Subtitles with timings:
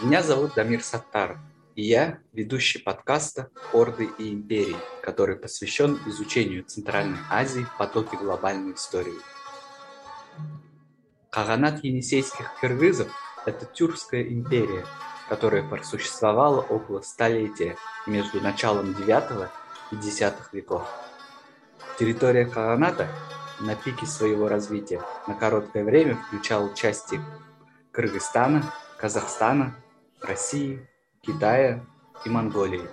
[0.00, 1.38] Меня зовут Дамир Саттаров,
[1.74, 8.74] и я ведущий подкаста «Орды и империи», который посвящен изучению Центральной Азии в потоке глобальной
[8.74, 9.18] истории.
[11.30, 13.08] Каганат енисейских киргизов–
[13.46, 14.84] это тюркская империя,
[15.30, 19.48] которая просуществовала около столетия между началом IX
[19.92, 20.20] и X
[20.52, 20.86] веков.
[21.98, 23.08] Территория Каганата
[23.60, 27.18] на пике своего развития на короткое время включала части
[27.92, 28.62] Кыргызстана,
[28.98, 29.74] Казахстана,
[30.26, 30.86] России,
[31.22, 31.84] Китая
[32.24, 32.88] и Монголии.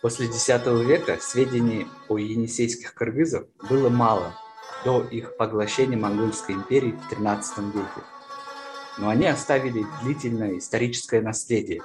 [0.00, 4.34] После X века сведений о енисейских кыргызах было мало
[4.84, 8.06] до их поглощения Монгольской империи в XIII веке.
[8.98, 11.82] Но они оставили длительное историческое наследие,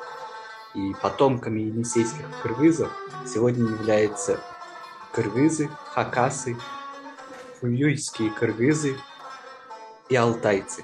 [0.73, 2.91] и потомками енисейских кыргызов
[3.25, 4.39] сегодня являются
[5.13, 6.57] кыргызы, хакасы,
[7.59, 8.97] фуюйские кыргызы
[10.09, 10.83] и алтайцы.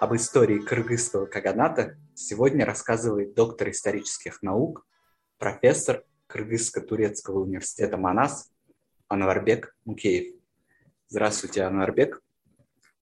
[0.00, 4.86] Об истории кыргызского каганата сегодня рассказывает доктор исторических наук,
[5.38, 8.52] профессор Кыргызско-турецкого университета Манас
[9.08, 10.34] Анварбек Мукеев.
[11.08, 12.22] Здравствуйте, Анварбек.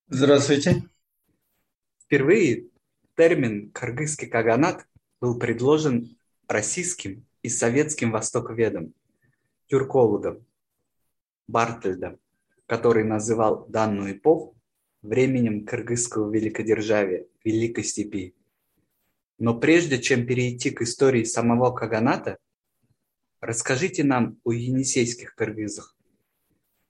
[0.08, 0.82] Здравствуйте.
[2.02, 2.68] Впервые
[3.16, 4.86] термин «кыргызский каганат»
[5.20, 6.16] был предложен
[6.48, 8.94] российским и советским востоковедом,
[9.68, 10.44] тюркологом
[11.46, 12.18] Бартельдом,
[12.66, 14.56] который называл данную эпоху
[15.02, 18.34] временем кыргызского великодержавия, Великой Степи.
[19.40, 22.36] Но прежде чем перейти к истории самого Каганата,
[23.40, 25.96] расскажите нам о енисейских кыргызах.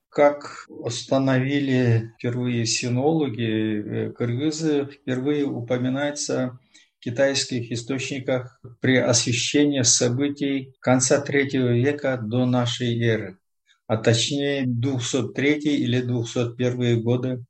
[0.08, 6.58] Как установили впервые синологи, э, кыргызы впервые упоминается
[6.98, 13.38] в китайских источниках при освещении событий конца третьего века до нашей эры,
[13.86, 17.44] а точнее 203 или 201 годы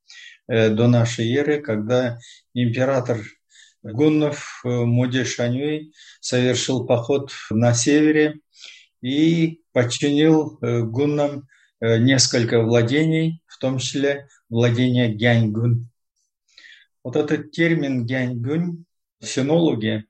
[0.47, 2.19] э, до нашей эры, когда
[2.53, 3.21] император
[3.83, 8.41] гуннов э, Муди Шанюй совершил поход на севере
[9.01, 11.49] и подчинил гуннам
[11.81, 15.89] Э, несколько владений, в том числе владение Гяньгун.
[17.03, 18.85] Вот этот термин Гяньгун
[19.23, 20.05] синологи,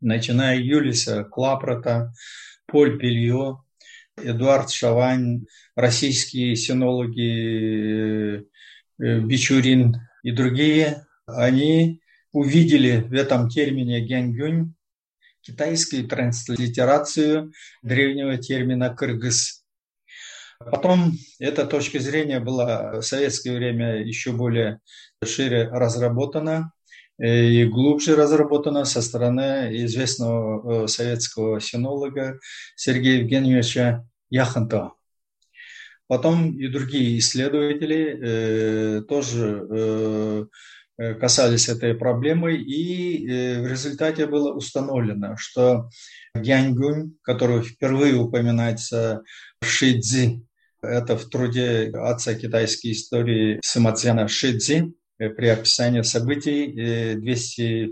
[0.00, 2.12] начиная Юлиса Клапрота,
[2.66, 3.62] Поль Пелье,
[4.16, 5.46] Эдуард Шавань,
[5.76, 8.44] российские синологи э,
[8.98, 9.94] э, Бичурин
[10.24, 12.01] и другие, они
[12.32, 14.74] увидели в этом термине Гяньгюнь
[15.40, 19.62] китайскую транслитерацию древнего термина «кыргыз»,
[20.70, 24.80] Потом эта точка зрения была в советское время еще более
[25.24, 26.72] шире разработана
[27.18, 32.38] э, и глубже разработана со стороны известного э, советского синолога
[32.76, 34.94] Сергея Евгеньевича Яхонтова.
[36.06, 40.46] Потом и другие исследователи э, тоже э,
[41.20, 45.88] касались этой проблемы, и э, в результате было установлено, что
[46.34, 49.22] Гяньгунь, который впервые упоминается
[49.60, 50.42] в Шидзи,
[50.82, 57.88] это в труде отца китайской истории Сымацяна Шидзи э, при описании событий 201-203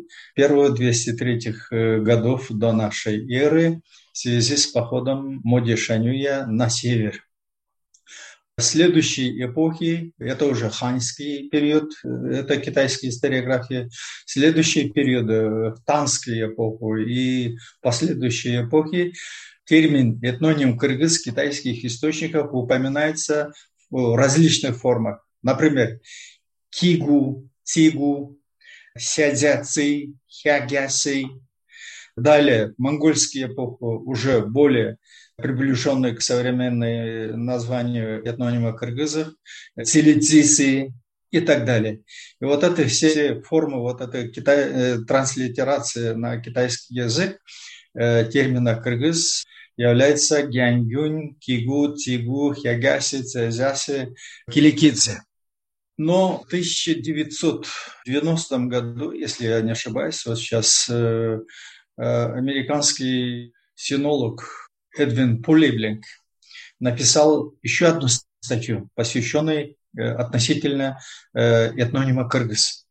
[1.71, 3.81] э, э, годов до нашей эры
[4.13, 7.25] в связи с походом Моди Шанюя на север.
[8.61, 13.89] Следующие эпохи, это уже ханьский период, это китайская историография,
[14.27, 19.13] следующие периоды, танские эпоху и последующие эпохи
[19.65, 23.53] термин этноним кыргыз китайских источниках упоминается
[23.89, 25.25] в различных формах.
[25.43, 26.01] Например,
[26.71, 28.37] кигу, тигу,
[28.99, 31.27] сядяци, хягясы.
[32.17, 34.99] Далее, монгольские эпохи уже более
[35.41, 39.33] приближенные к современной названию этнонима кыргызов,
[39.83, 40.93] цилицисы
[41.31, 42.03] и так далее.
[42.41, 47.39] И вот это все формы, вот эта китай, э, транслитерация на китайский язык
[47.95, 49.45] э, термина кыргыз
[49.77, 54.15] является Гяньгюнь, Кигу, Тигу, Хягаси, Цезяси,
[54.51, 55.23] Киликидзе.
[55.97, 61.39] Но в 1990 году, если я не ошибаюсь, вот сейчас э,
[61.97, 66.05] американский синолог Эдвин Пулиблинг
[66.79, 68.09] написал еще одну
[68.41, 70.99] статью, посвященную э, относительно
[71.35, 72.87] э, этнонима Кыргыз.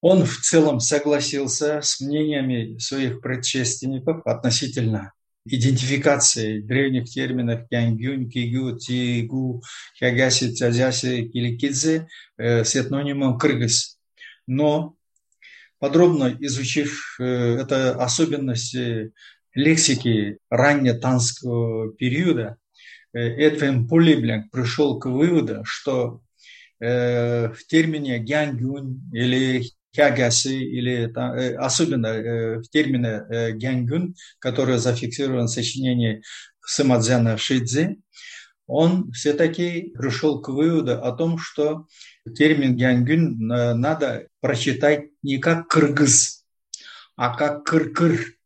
[0.00, 5.12] Он в целом согласился с мнениями своих предшественников относительно
[5.44, 9.62] идентификации древних терминов Кянгюнь, Кигю, Тигу,
[9.98, 13.98] Хягаси, Цязяси, Киликидзе э, с этнонимом Кыргыз.
[14.46, 14.94] Но
[15.78, 19.12] подробно изучив это особенности
[19.54, 22.56] лексики раннетанского периода,
[23.12, 26.22] э, Эдвин Пулиблинг пришел к выводу, что
[26.80, 29.64] в термине гянгюнь или
[29.98, 36.22] Кягясы или э, особенно в термине гянгун, который зафиксирован в сочинении
[36.64, 37.98] Самадзяна Шидзи,
[38.66, 41.86] он все-таки пришел к выводу о том, что
[42.36, 46.44] термин гянгун надо прочитать не как кыргыз,
[47.16, 48.37] а как кыр-кыр.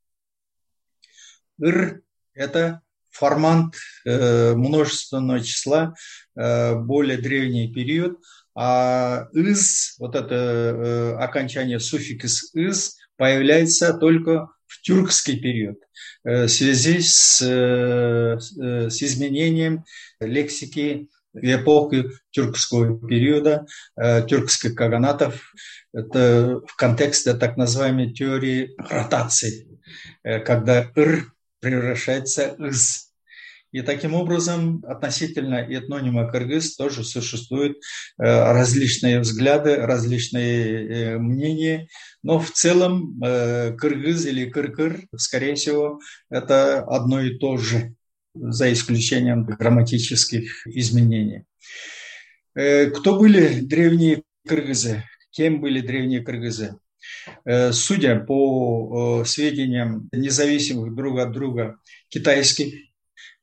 [1.59, 2.03] Ир–
[2.35, 2.83] это
[3.13, 5.95] формант э, множественного числа,
[6.35, 8.19] э, более древний период,
[8.55, 15.79] а из, вот это э, окончание суффикс из, появляется только в тюркский период
[16.25, 19.85] в связи с, с изменением
[20.19, 23.67] лексики в эпоху тюркского периода,
[23.99, 25.53] тюркских каганатов,
[25.93, 29.79] это в контексте так называемой теории ротации,
[30.23, 33.13] когда «р» превращается «из».
[33.71, 41.89] И таким образом относительно этнонима кыргыз тоже существуют э, различные взгляды, различные э, мнения,
[42.23, 47.95] но в целом э, кыргыз или кыркыр, скорее всего, это одно и то же,
[48.35, 51.45] за исключением грамматических изменений.
[52.55, 55.05] Кто были древние кыргызы?
[55.31, 56.77] Кем были древние кыргызы?
[57.73, 61.77] Судя по сведениям независимых друг от друга
[62.09, 62.75] китайских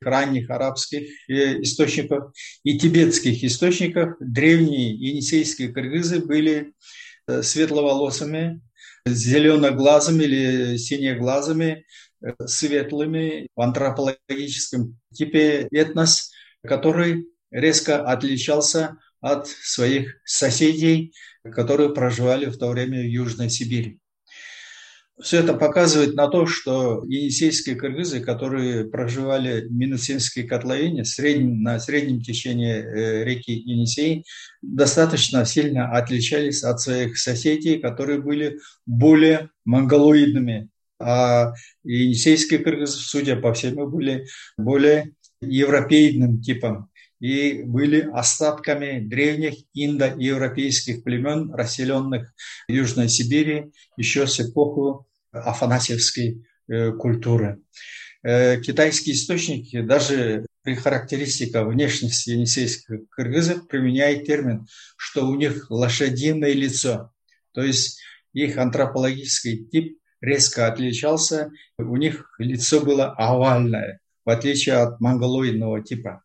[0.00, 2.32] ранних арабских э, источников
[2.64, 6.72] и тибетских источников древние енисейские кыргызы были
[7.26, 8.60] э, светловолосыми,
[9.06, 11.84] зеленоглазыми или синеглазыми,
[12.24, 16.32] э, светлыми в антропологическом типе этнос,
[16.66, 21.12] который резко отличался от своих соседей,
[21.44, 23.98] которые проживали в то время в Южной Сибири.
[25.20, 31.78] Все это показывает на то, что енисейские кыргызы, которые проживали в Минусинской котловине среднем, на
[31.78, 34.24] среднем течении э, реки Енисей,
[34.62, 40.70] достаточно сильно отличались от своих соседей, которые были более монголоидными.
[40.98, 41.52] А
[41.84, 44.26] енисейские кыргызы, судя по всему, были
[44.56, 46.89] более европейным типом
[47.20, 52.32] и были остатками древних индоевропейских племен, расселенных
[52.66, 57.60] в Южной Сибири еще с эпохи афанасьевской э, культуры.
[58.22, 64.66] Э, китайские источники даже при характеристиках внешности енисейских кыргызов применяют термин,
[64.96, 67.12] что у них лошадиное лицо.
[67.52, 68.00] То есть
[68.32, 76.22] их антропологический тип резко отличался, у них лицо было овальное, в отличие от монголоидного типа.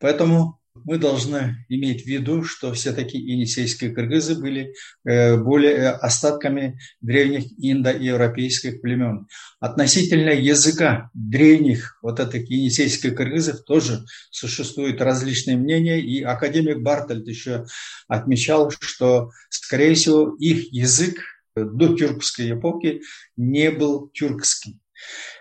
[0.00, 4.74] Поэтому мы должны иметь в виду, что все-таки енисейские кыргызы были
[5.04, 9.26] э, более э, остатками древних индоевропейских племен.
[9.60, 17.64] Относительно языка древних вот этих енисейских кыргызов тоже существуют различные мнения, и академик Бартельд еще
[18.06, 21.18] отмечал, что, скорее всего, их язык
[21.56, 23.00] до тюркской эпохи
[23.36, 24.80] не был тюркским.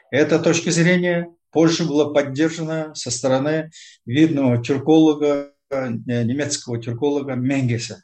[0.10, 1.28] Эта точка зрения
[1.58, 3.72] позже была поддержана со стороны
[4.06, 8.04] видного тюрколога, э, немецкого тюрколога Менгеса.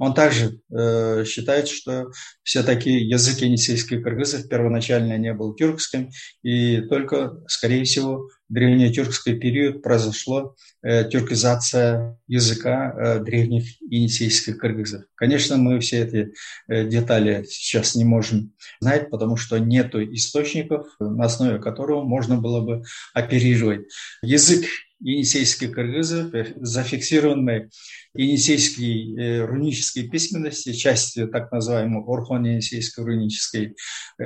[0.00, 2.10] Он также э, считает, что
[2.42, 6.10] все-таки язык енисейских кыргызов первоначально не был тюркским,
[6.42, 15.04] и только, скорее всего, в древнетюркский период произошла э, тюркизация языка э, древних енисейских кыргызов.
[15.16, 16.32] Конечно, мы все эти
[16.66, 22.62] э, детали сейчас не можем знать, потому что нет источников, на основе которого можно было
[22.62, 23.82] бы оперировать.
[24.22, 24.64] Язык
[25.00, 27.70] енисейских кыргызов, э, зафиксированный
[28.14, 33.76] енисейской э, рунической письменности, части так называемой орхон-енисейской рунической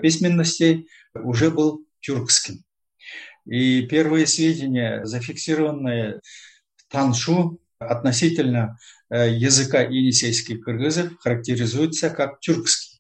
[0.03, 2.65] письменности, уже был тюркским.
[3.47, 6.21] И первые сведения, зафиксированные
[6.77, 8.79] в Таншу относительно
[9.11, 12.94] э, языка енисейских кыргызов, характеризуются как тюркский.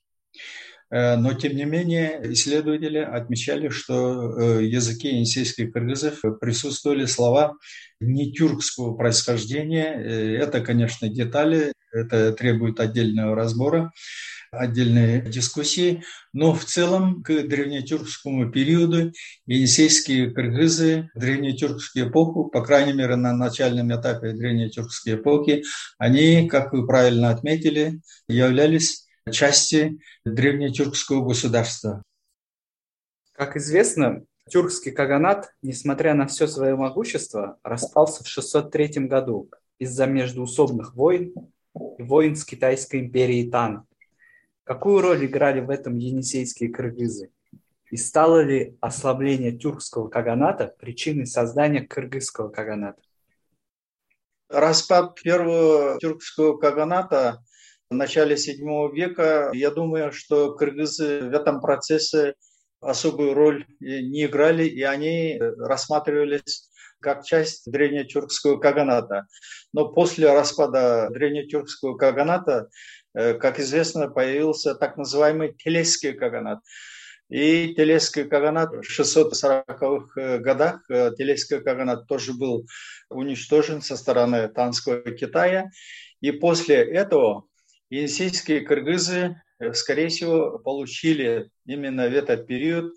[0.94, 7.56] Э, но, тем не менее, исследователи отмечали, что э, языке енисейских кыргызов присутствовали слова
[8.00, 9.92] не тюркского происхождения.
[9.92, 13.90] Это, конечно, детали, это требует отдельного разбора
[14.56, 19.12] отдельные дискуссии, но в целом к древнетюркскому периоду
[19.46, 25.64] енисейские кыргызы в древнетюркскую эпоху, по крайней мере на начальном этапе древнетюркской эпохи,
[25.98, 32.02] они, как вы правильно отметили, являлись частью древнетюркского государства.
[33.32, 40.94] Как известно, тюркский каганат, несмотря на все свое могущество, распался в 603 году из-за междуусобных
[40.94, 41.32] войн
[41.98, 43.86] и войн с Китайской империей Тан.
[44.64, 47.30] Какую роль играли в этом енисейские кыргызы?
[47.90, 53.00] И стало ли ослабление тюркского каганата причиной создания кыргызского каганата?
[54.48, 57.42] Распад первого тюркского каганата
[57.94, 62.34] в начале VII века, я думаю, что кыргызы в этом процессе
[62.80, 66.68] особую роль не играли, и они рассматривались
[67.00, 69.26] как часть древнетюркского каганата.
[69.72, 72.68] Но после распада древнетюркского каганата,
[73.14, 76.60] э, как известно, появился так называемый Телесский каганат.
[77.28, 82.66] И Телесский каганат в 640-х э, годах, э, Телесский каганат тоже был
[83.10, 85.70] уничтожен со стороны Танского Китая.
[86.20, 87.44] И после этого
[87.90, 89.40] енисейские кыргызы,
[89.72, 92.94] скорее всего, получили именно в этот период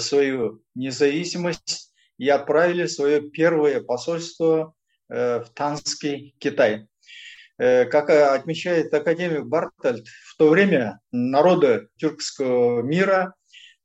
[0.00, 1.88] свою независимость
[2.18, 4.74] и отправили свое первое посольство
[5.08, 6.86] э, в Танский Китай.
[7.58, 13.34] Э, как отмечает академик Бартальд, в то время народы тюркского мира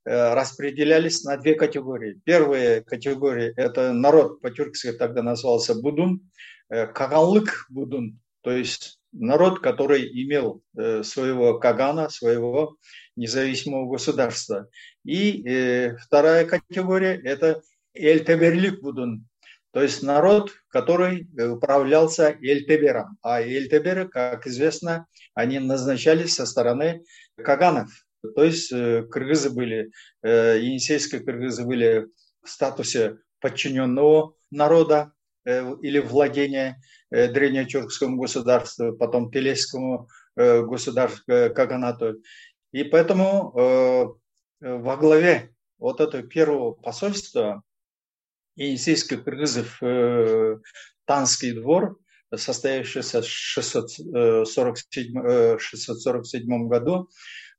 [0.04, 2.20] э, распределялись на две категории.
[2.24, 6.28] Первая категория– это народ, по-тюркски тогда назывался Будун,
[6.68, 12.76] Каганлык Будун, то есть народ, который имел своего Кагана, своего
[13.16, 14.68] независимого государства.
[15.04, 17.62] И вторая категория– это
[17.94, 19.26] Эльтеберлик Будун,
[19.74, 23.18] то есть народ, который управлялся Эльтебером.
[23.22, 27.02] А Эльтеберы, как известно, они назначались со стороны
[27.36, 27.90] Каганов.
[28.36, 29.90] То есть э, кыргызы были,
[30.22, 32.06] э, енисейские кыргызы были
[32.42, 35.13] в статусе подчиненного народа э,
[35.44, 42.22] или владения древнетюркскому государству, потом Телесскому государству, Каганату.
[42.72, 44.18] И поэтому
[44.60, 47.62] во главе вот этого первого посольства
[48.56, 50.58] енисейских кыргызов э,
[51.04, 51.98] Танский двор,
[52.34, 57.08] состоявшийся в 647, 647 э, году,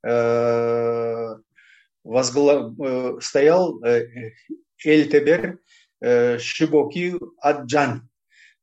[0.05, 1.35] э,
[2.03, 3.23] возглав...
[3.23, 3.81] стоял
[4.83, 5.59] Эльтебер
[6.39, 8.09] Шибоки Аджан.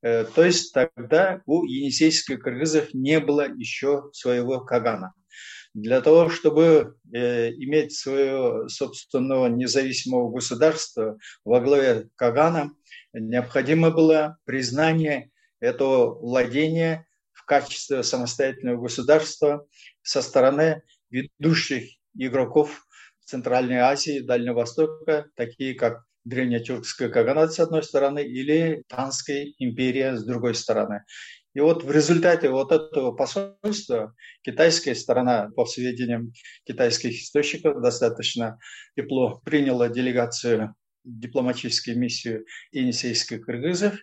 [0.00, 5.14] То есть тогда у енисейских кыргызов не было еще своего кагана
[5.74, 12.74] для того, чтобы э, иметь свое собственного независимого государства во главе Кагана,
[13.12, 15.30] необходимо было признание
[15.60, 19.66] этого владения в качестве самостоятельного государства
[20.02, 22.86] со стороны ведущих игроков
[23.24, 30.24] Центральной Азии, Дальнего Востока, такие как древнетюркская Каганат с одной стороны или Танская империя с
[30.24, 31.04] другой стороны.
[31.54, 36.32] И вот в результате вот этого посольства китайская сторона, по сведениям
[36.64, 38.58] китайских источников, достаточно
[38.96, 40.74] тепло приняла делегацию,
[41.04, 43.96] дипломатическую миссию енисейских кыргызов,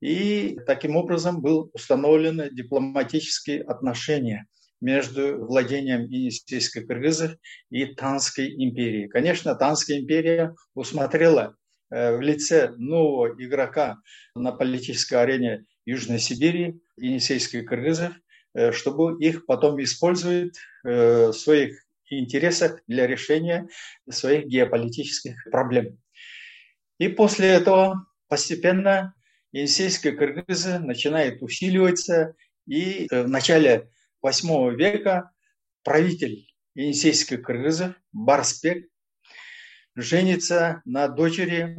[0.00, 4.46] и таким образом был установлены дипломатические отношения
[4.80, 7.36] между владением енисейских кыргызов
[7.70, 9.08] и Танской империей.
[9.08, 11.56] Конечно, Танская империя усмотрела
[11.92, 13.98] в лице нового игрока
[14.34, 18.14] на политической арене Южной Сибири, енисейских кыргызов,
[18.54, 23.68] э, чтобы их потом использовать э, в своих интересах для решения
[24.08, 25.98] своих геополитических проблем.
[26.98, 29.14] И после этого постепенно
[29.52, 32.34] енисейские кыргызы начинают усиливаться,
[32.66, 33.90] и э, в начале
[34.24, 35.30] VIII века
[35.82, 38.88] правитель енисейских кыргызов Барспек
[39.94, 41.76] женится на дочери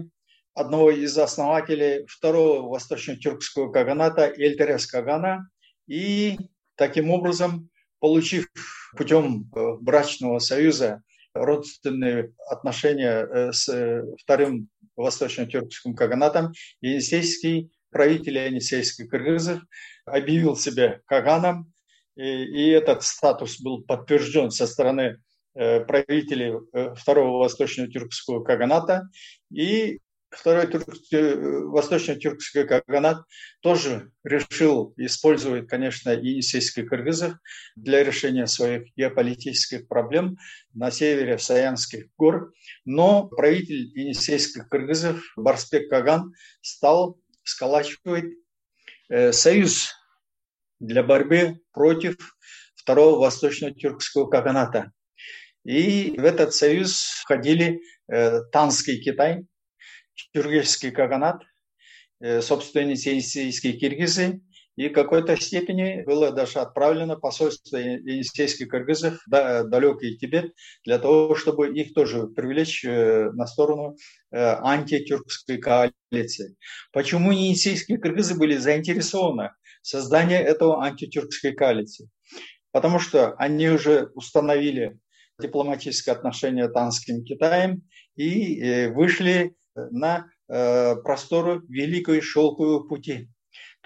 [0.53, 5.49] одного из основателей второго восточно-тюркского каганата Эльтерес Кагана.
[5.87, 6.37] И
[6.75, 8.47] таким образом, получив
[8.95, 11.01] путем э, брачного союза
[11.33, 19.61] родственные отношения э, с э, вторым восточно-тюркским каганатом, енисейский правитель енисейских кыргызов
[20.05, 21.73] объявил себя каганом,
[22.15, 25.17] и, и этот статус был подтвержден со стороны
[25.53, 26.53] правителей
[26.95, 29.09] второго восточно-тюркского каганата,
[29.51, 29.99] и
[30.33, 33.23] Второй э, восточно-тюркский каганат
[33.61, 37.35] тоже решил использовать, конечно, енисейских кыргызов
[37.75, 40.37] для решения своих геополитических проблем
[40.73, 42.51] на севере Саянских гор.
[42.83, 48.33] Но правитель енисейских кыргызов Барспек Каган стал сколачивать
[49.09, 49.93] э, союз
[50.79, 52.35] для борьбы против
[52.75, 54.91] второго восточно-тюркского каганата.
[55.65, 59.45] И в этот союз входили э, Танский Китай,
[60.33, 61.41] тюргешский каганат,
[62.19, 64.41] э, собственные енисейские киргизы,
[64.75, 70.53] и в какой-то степени было даже отправлено посольство енисейских кыргызов в далекий Тибет
[70.83, 73.95] для того, чтобы их тоже привлечь э, на сторону
[74.31, 76.55] э, антитюркской коалиции.
[76.91, 79.51] Почему енисейские кыргызы были заинтересованы
[79.83, 82.09] в создании этого антитюркской коалиции?
[82.71, 84.97] Потому что они уже установили
[85.39, 87.83] дипломатические отношения Танским Китаем
[88.15, 93.29] и вышли на э, просторы Великой Шелкового пути.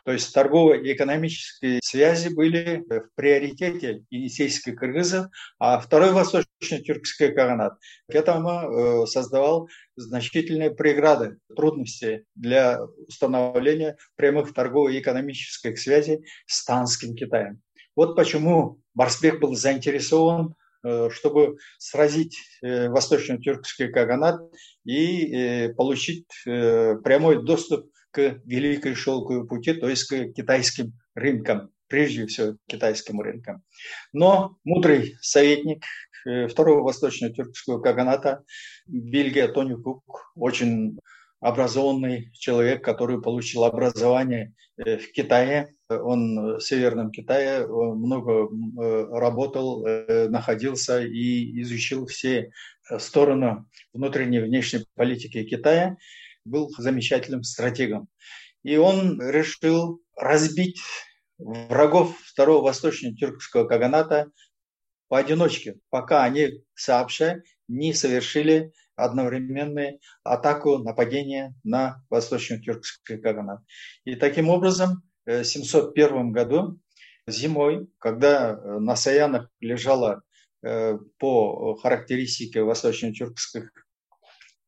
[0.04, 5.27] То есть торговые и экономические связи были в приоритете енисейских кыргызов,
[5.60, 7.74] а второй восточно-тюркский каганат
[8.10, 17.13] к этому создавал значительные преграды, трудности для установления прямых торговых и экономических связей с Танским
[17.13, 17.62] Китаем.
[17.94, 24.40] Вот почему Барсбек был заинтересован Э, чтобы сразить э, восточно-тюркский каганат
[24.86, 32.26] и э, получить прямой доступ к Великой Шелковой пути, то есть к китайским рынкам, прежде
[32.26, 33.64] всего китайским рынкам.
[34.14, 35.84] Но мудрый советник
[36.50, 38.44] второго восточно-тюркского каганата
[38.88, 41.00] Бельгия Тони Кук, очень
[41.39, 50.27] образованный человек, который получил образование в Китае, он в Северном Китае много э, работал, э,
[50.29, 52.51] находился и изучил все
[52.89, 55.98] э, стороны внутренней и внешней политики Китая,
[56.46, 58.08] был замечательным стратегом.
[58.63, 60.82] И он решил разбить
[61.38, 64.32] врагов второго восточно-тюркского каганата
[65.08, 73.62] поодиночке, пока они сообща не совершили одновременную атаку, нападение на восточно-тюркский каганат.
[74.04, 76.80] И таким образом 701 году
[77.27, 80.24] зимой, когда э, на Саянах лежала
[80.63, 83.70] э, по характеристике восточно-тюркских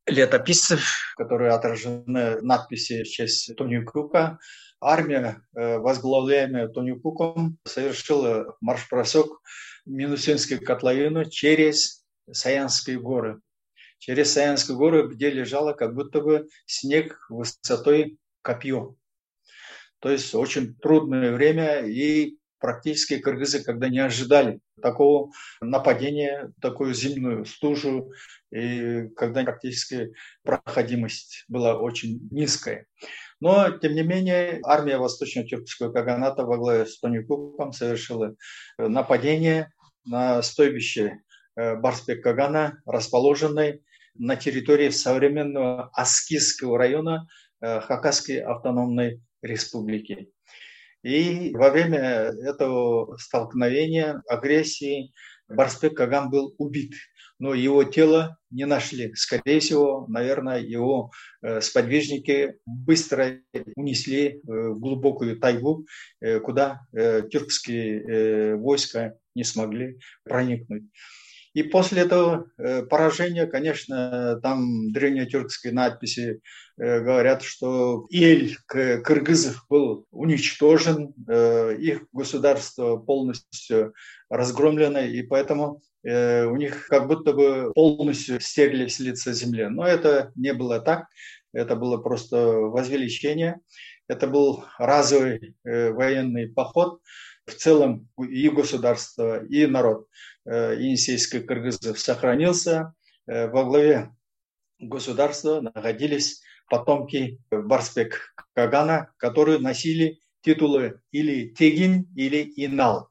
[0.05, 4.39] летописцев, которые отражены надписи в честь Тонюкука,
[4.81, 9.41] армия, э, возглавляемая Тонюкуком, совершила марш-бросок
[9.85, 13.39] в Минусинскую котловину через Саянские горы.
[13.99, 18.95] Через Саянские горы, где лежало как будто бы снег высотой копье.
[19.99, 27.45] То есть очень трудное время, и практически кыргызы, когда не ожидали такого нападения, такую зимнюю
[27.45, 28.11] стужу,
[28.51, 30.13] и когда практически
[30.43, 32.85] проходимость была очень низкая.
[33.41, 38.35] Но, тем не менее, армия Восточно-Тюркского Каганата во главе с Тони Куком совершила
[38.77, 39.71] нападение
[40.05, 41.19] на стойбище
[41.55, 43.81] э, Барспек Кагана, расположенной
[44.15, 47.27] на территории современного Аскизского района
[47.61, 50.29] э, Хакасской автономной республики.
[51.03, 55.13] И во время этого столкновения, агрессии,
[55.47, 56.93] Барспек Каган был убит,
[57.39, 59.15] но его тело не нашли.
[59.15, 63.39] Скорее всего, наверное, его э, сподвижники быстро
[63.75, 65.85] унесли э, в глубокую тайгу,
[66.43, 70.83] куда тюркские войска не смогли проникнуть.
[71.53, 76.41] И после этого э, поражения, конечно, там древнетюркские надписи
[76.77, 83.93] э, говорят, что Эль кыргызов был уничтожен, э, их государство полностью
[84.29, 89.67] разгромлено, и поэтому у них как будто бы полностью стерли с лица земли.
[89.67, 91.07] Но это не было так,
[91.51, 93.59] это было просто возвеличение.
[94.07, 97.01] Это был разовый военный поход.
[97.49, 100.07] В целом и государство, и народ
[100.51, 102.93] Э, енисейских кыргызов сохранился.
[103.27, 104.09] Э, во главе
[104.79, 113.09] государства находились потомки Барспек Кагана, которые носили титулы или Тегин, или Инал.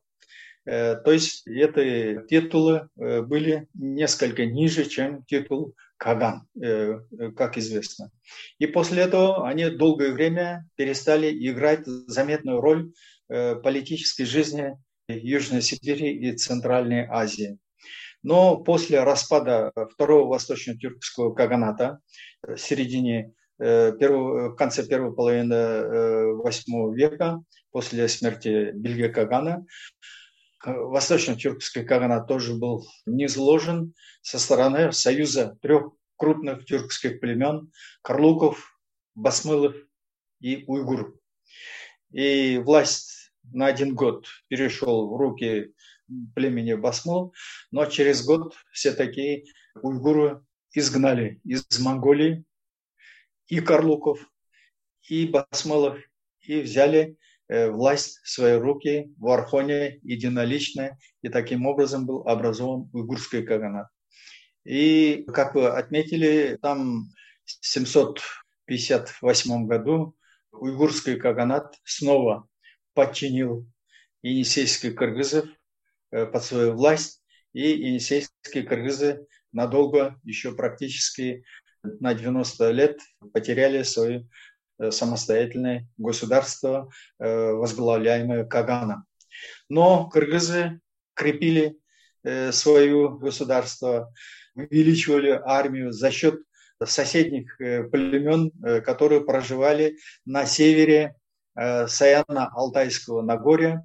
[0.64, 6.46] Э, то есть эти титулы были несколько ниже, чем титул Каган,
[7.36, 8.10] как известно.
[8.58, 12.92] И после этого они долгое время перестали играть заметную роль
[13.28, 14.76] политической жизни
[15.08, 17.58] Южной Сибири и Центральной Азии.
[18.22, 22.00] Но после распада второго восточно-тюркского каганата
[22.42, 29.64] в середине э, в конце первой половины восьмого века, после смерти Бельгия Кагана,
[30.64, 37.70] восточно-тюркский каганат тоже был низложен со стороны союза трех крупных тюркских племен–
[38.02, 38.80] Карлуков,
[39.14, 39.76] Басмылов
[40.40, 41.16] и Уйгур.
[42.10, 43.17] И власть
[43.52, 45.72] на один год перешел в руки
[46.34, 47.34] племени Басмол,
[47.70, 49.44] но через год все такие
[49.82, 52.44] уйгуры изгнали из Монголии
[53.46, 54.28] и Карлуков,
[55.08, 55.98] и Басмолов,
[56.40, 57.16] и взяли
[57.48, 63.88] э, власть в свои руки в Архоне единолично, и таким образом был образован уйгурский каганат.
[64.64, 67.10] И, как вы отметили, там
[67.44, 70.16] в 758 году
[70.52, 72.47] уйгурский каганат снова
[72.98, 73.64] подчинил
[74.22, 75.46] енисейских кыргызов
[76.10, 81.44] э, под свою власть, и енисейские кыргызы надолго, еще практически
[81.84, 82.98] на 90 лет,
[83.32, 84.26] потеряли свое
[84.80, 89.04] э, самостоятельное государство, э, возглавляемое Каганом.
[89.68, 90.80] Но кыргызы
[91.14, 91.78] крепили
[92.50, 94.12] свое государство,
[94.56, 96.42] увеличивали армию за счет
[96.84, 98.50] соседних племен,
[98.82, 101.14] которые проживали на севере
[101.58, 103.82] Саяно-Алтайского Нагорья.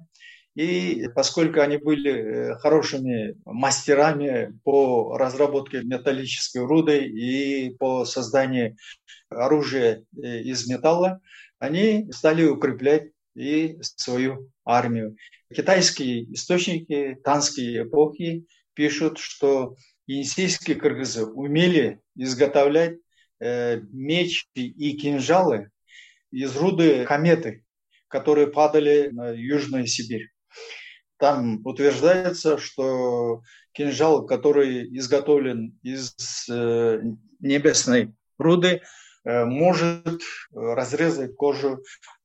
[0.54, 8.76] И поскольку они были хорошими мастерами по разработке металлической руды и по созданию
[9.28, 11.20] оружия из металла,
[11.58, 15.16] они стали укреплять и свою армию.
[15.52, 22.98] Китайские источники танские эпохи пишут, что енисейские кыргызы умели изготовлять
[23.40, 25.70] э, мечи и кинжалы
[26.34, 27.64] из руды кометы,
[28.08, 30.30] которые падали на Южную Сибирь.
[31.18, 33.42] Там утверждается, что
[33.72, 36.14] кинжал, который изготовлен из
[36.50, 37.00] э,
[37.40, 38.82] небесной руды,
[39.24, 40.20] э, может
[40.52, 41.82] разрезать кожу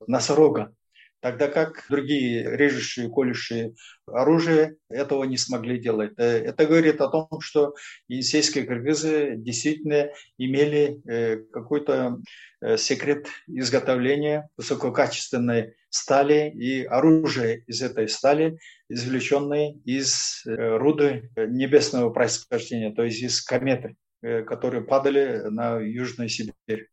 [0.08, 0.74] носорога
[1.22, 3.74] тогда как другие режущие, колющие
[4.08, 6.14] оружие этого не смогли делать.
[6.18, 7.76] Э, это говорит о том, что
[8.08, 12.20] енисейские кыргызы действительно имели э, какой-то
[12.62, 22.94] э, секрет изготовления высококачественной стали и оружие из этой стали, извлеченное из руды небесного происхождения,
[22.94, 26.90] то есть из кометы, которые падали на Южную Сибирь.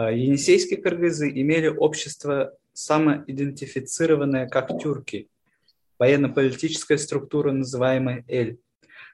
[0.00, 5.28] А, енисейские кыргызы имели общество самоидентифицированное как тюрки,
[5.98, 8.60] военно-политическая структура, называемая Эль.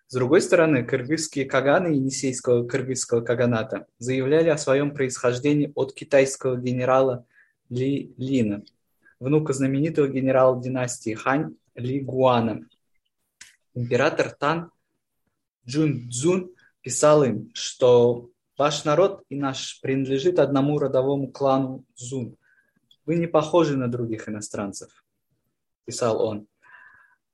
[0.08, 7.24] С другой стороны, кыргызские каганы Енисейского кыргызского каганата заявляли о своем происхождении от китайского генерала
[7.70, 8.62] Ли Лина,
[9.20, 12.68] внука знаменитого генерала династии Хань Ли Гуана.
[13.72, 14.70] Император Тан
[15.66, 16.50] Джун Цзун
[16.82, 22.36] писал им, что Ваш народ и наш принадлежит одному родовому клану Зун.
[23.04, 25.04] Вы не похожи на других иностранцев,
[25.84, 26.46] писал он.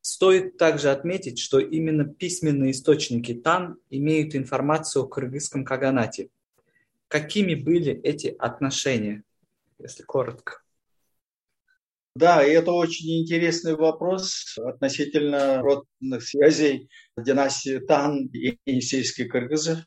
[0.01, 6.31] Стоит также отметить, что именно письменные источники Тан имеют информацию о кыргызском каганате.
[7.07, 9.23] Какими были эти отношения,
[9.79, 10.63] если коротко?
[12.17, 19.79] Да, и это очень интересный вопрос относительно родных связей династии Тан и Енисейских кыргызов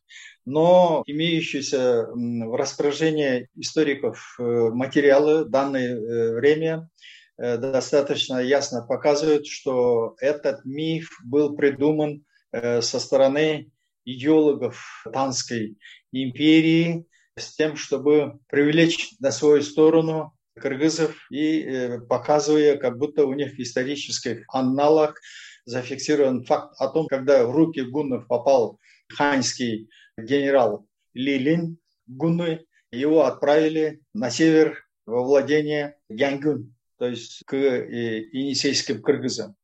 [0.46, 6.90] но имеющиеся в распоряжении историков э, материалы в данное э, время
[7.38, 13.72] э, достаточно ясно показывают, что этот миф был придуман со стороны
[14.06, 15.76] идеологов Танской
[16.12, 23.60] империи с тем, чтобы привлечь на свою сторону кыргызов и показывая, как будто у них
[23.60, 25.20] исторических аналогах
[25.66, 34.02] зафиксирован факт о том, когда в руки гуннов попал ханьский генерал Лилин Гунны, его отправили
[34.14, 39.56] на север во владение Янгюн, то есть к э, енисейским кыргызам.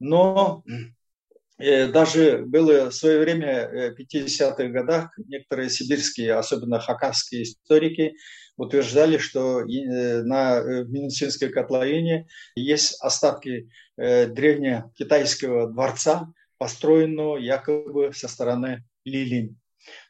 [0.00, 0.64] Но
[1.58, 8.14] э, даже было в свое время, в 50-х годах, некоторые сибирские, особенно хакасские историки,
[8.58, 19.58] утверждали, что на Минусинской котловине есть остатки древнего китайского дворца, построенного якобы со стороны Лилин.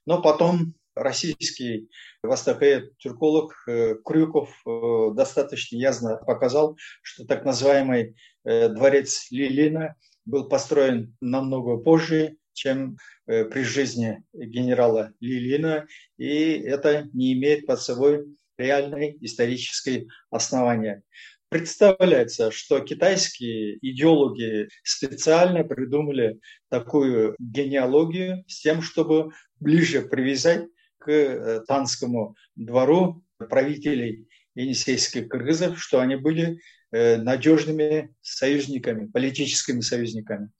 [0.06, 1.88] Но потом российский
[2.22, 10.48] востоковед, тюрколог э, Крюков э, достаточно ясно показал, что так называемый э, дворец Лилина был
[10.48, 18.26] построен намного позже, чем при жизни генерала Лилина, и это не имеет под собой
[18.58, 21.02] реальной исторической основания.
[21.48, 30.66] Представляется, что китайские идеологи специально придумали такую генеалогию с тем, чтобы ближе привязать
[30.98, 40.50] к э, танскому двору правителей енисейских кыргызов, что они были э, надежными союзниками, политическими союзниками.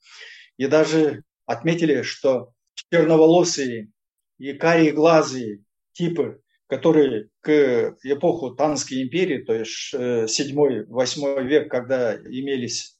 [0.57, 2.51] И даже отметили, что
[2.91, 3.89] черноволосые
[4.37, 12.95] и карие глазые типы которые к эпоху Танской империи, то есть 7-8 век, когда имелись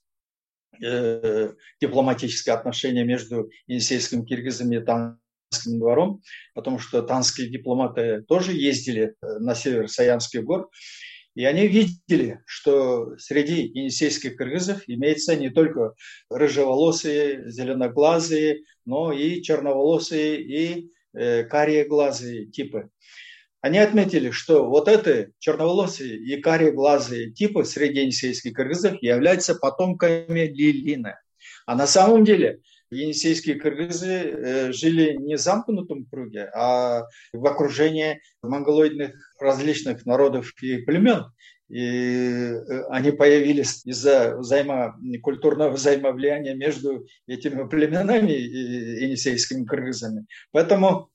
[0.84, 6.22] э, дипломатические отношения между енисейскими киргизами и Танским двором,
[6.56, 10.70] потому что танские дипломаты тоже ездили э, на север Саянских гор,
[11.39, 15.93] и они видели, что среди енисейских кыргызов имеется не только
[16.30, 21.86] рыжеволосые, зеленоглазые, но и черноволосые и э, карие
[22.47, 22.89] типы.
[23.62, 26.73] Они отметили, что вот эти черноволосые и карие
[27.32, 31.21] типы среди енисейских кыргызов являются потомками Лилина.
[31.65, 32.60] А на самом деле
[32.91, 40.78] енисейские кыргызы э, жили не в замкнутом круге, а в окружении монголоидных различных народов и
[40.78, 41.25] племен.
[41.69, 50.25] И э, они появились из-за взаимо, культурного взаимовлияния между этими племенами и енисейскими кыргызами.
[50.52, 51.10] Поэтому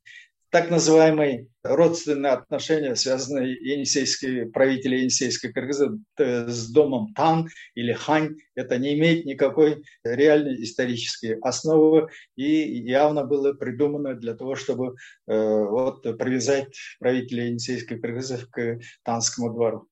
[0.55, 8.37] так называемые родственные отношения, связанные енисейские правители енисейской Кыргызы э, с домом Тан или Хань.
[8.55, 12.45] Это не имеет никакой реальной исторической основы и
[12.88, 14.95] явно было придумано для того, чтобы
[15.27, 19.88] э, вот, привязать правителей енисейской Кыргызы к Танскому двору.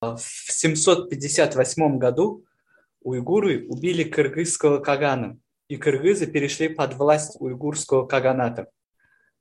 [0.00, 2.44] В 758 году
[3.00, 8.68] уйгуры убили кыргызского кагана, и кыргызы перешли под власть уйгурского каганата.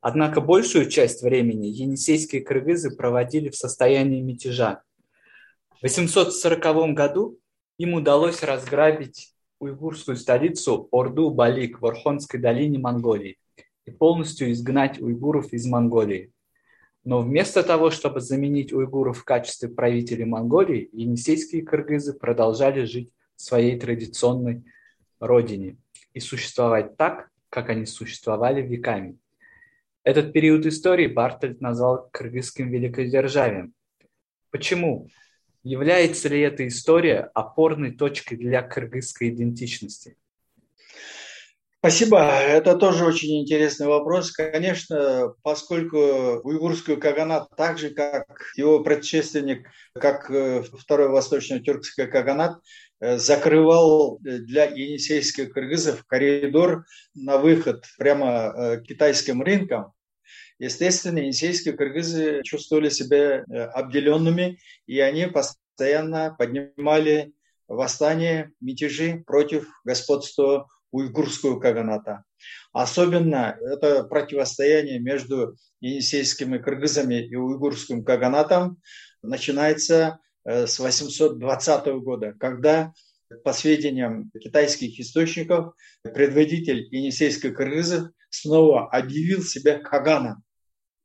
[0.10, 4.82] Однако большую часть времени енисейские кыргызы проводили в состоянии мятежа.
[5.70, 7.38] В 840 году
[7.78, 13.38] им удалось разграбить уйгурскую столицу Орду-Балик в Орхонской долине Монголии
[13.84, 16.32] и полностью изгнать уйгуров из Монголии.
[17.04, 23.42] Но вместо того, чтобы заменить уйгуров в качестве правителей Монголии, енисейские кыргызы продолжали жить в
[23.42, 24.64] своей традиционной
[25.20, 25.76] родине
[26.14, 29.18] и существовать так, как они существовали веками.
[30.08, 33.74] Этот период истории Бартольд назвал кыргызским великодержавием.
[34.52, 35.10] Почему?
[35.64, 40.16] Является ли эта история опорной точкой для кыргызской идентичности?
[41.80, 42.22] Спасибо.
[42.22, 44.32] Это тоже очень интересный вопрос.
[44.32, 45.98] Конечно, поскольку
[46.42, 52.62] уйгурский каганат, так же как его предшественник, как э, второй восточно-тюркский каганат,
[53.02, 59.92] э, закрывал для енисейских кыргызов коридор на выход прямо э, китайским рынкам,
[60.60, 67.34] естественно, енисейские кыргызы чувствовали себя обделенными, и они постоянно поднимали
[67.68, 72.24] восстания, мятежи против господства уйгурского каганата.
[72.72, 78.82] Особенно это противостояние между енисейскими кыргызами и уйгурским каганатом
[79.22, 82.94] начинается э, с 820 года, когда,
[83.44, 90.44] по сведениям китайских источников, предводитель енисейских кыргызов снова объявил себя каганом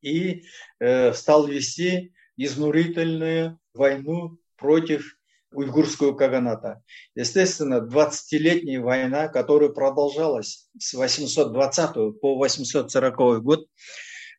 [0.01, 0.45] и
[0.81, 5.17] э, стал вести изнурительную войну против
[5.53, 6.83] уйгурского каганата.
[7.15, 13.67] Естественно, 20-летняя война, которая продолжалась с 820 по 840 год,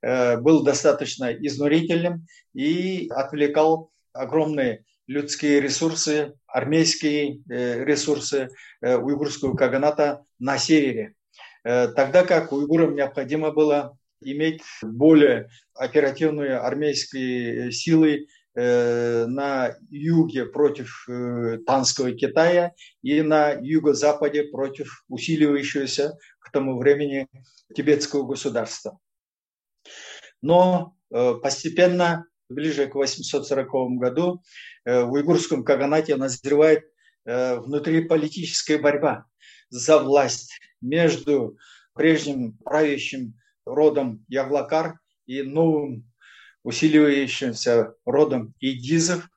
[0.01, 8.49] э, был достаточно изнурительным и отвлекал огромные людские ресурсы, армейские э, ресурсы
[8.81, 11.13] э, уйгурского каганата на севере.
[11.63, 21.57] Тогда как уйгурам необходимо было иметь более оперативные армейские силы Э, на юге против э,
[21.65, 27.27] Танского Китая и на юго-западе против усиливающегося к тому времени
[27.73, 28.99] тибетского государства.
[30.43, 34.43] Но э, постепенно, ближе к 840 году,
[34.85, 36.83] в уйгурском каганате назревает
[37.25, 39.25] внутриполитическая борьба
[39.73, 41.57] за власть между
[41.93, 43.33] прежним правящим
[43.65, 46.11] родом Яглакар и новым
[46.63, 49.27] усиливающимся родом идизов.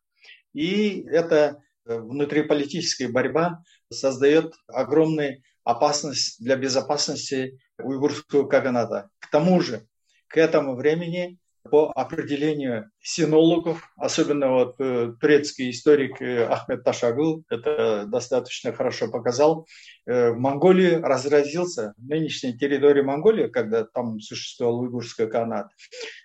[0.53, 9.09] И эта э, внутриполитическая борьба создает огромную опасность для безопасности уйгурского каганата.
[9.18, 9.87] К тому же,
[10.29, 18.07] к этому времени по определению синологов, особенно вот э, турецкий историк э, Ахмед Ташагул это
[18.07, 19.66] достаточно хорошо показал,
[20.07, 25.70] э, в Монголии разразился, в нынешней территории Монголии, когда там существовал уйгурский канат,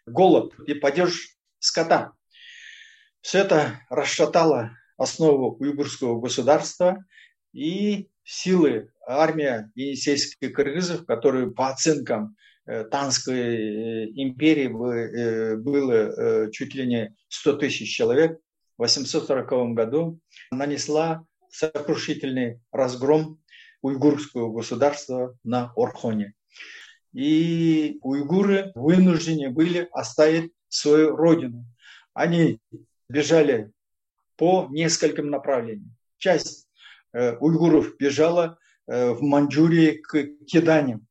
[0.06, 2.14] голод и падеж скота.
[3.22, 7.04] Все это расшатало основу уйгурского государства
[7.54, 16.86] и силы армия енисейских кыргызов, которые по оценкам Танской э, империи э, было чуть ли
[16.86, 18.40] не 100 тысяч человек,
[18.78, 20.20] в 840 году
[20.52, 23.40] нанесла сокрушительный разгром
[23.82, 26.34] уйгурского государства на Орхоне.
[27.14, 31.66] И уйгуры вынуждены были оставить свою родину.
[32.14, 32.60] Они
[33.10, 33.72] бежали
[34.38, 35.96] по нескольким направлениям.
[36.18, 36.68] Часть
[37.12, 41.06] уйгуров бежала в Манчжурии к Киданям,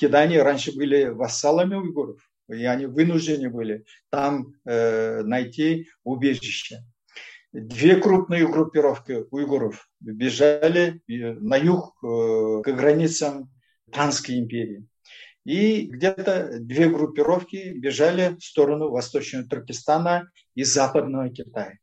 [0.00, 6.78] кидане раньше были вассалами уйгуров, и они вынуждены были там э, найти убежище.
[7.52, 13.50] Две крупные группировки уйгуров бежали на юг э, к границам
[13.92, 14.86] Танской империи.
[15.44, 21.78] И где-то две группировки бежали в сторону Восточного Туркестана и Западного Китая.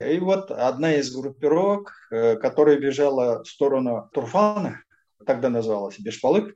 [0.00, 4.82] И вот одна из группировок, э, которая бежала в сторону Турфана,
[5.26, 6.54] тогда называлась Бешпалык,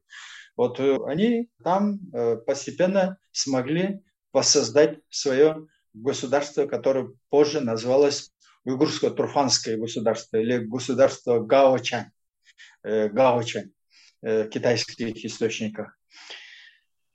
[0.57, 4.01] вот э, они там э, постепенно смогли
[4.33, 8.33] воссоздать свое государство, которое позже называлось
[8.65, 12.11] Уйгурско-Турфанское государство или государство Гаочань,
[12.83, 13.71] э, Гаочань
[14.21, 15.99] в китайских источниках.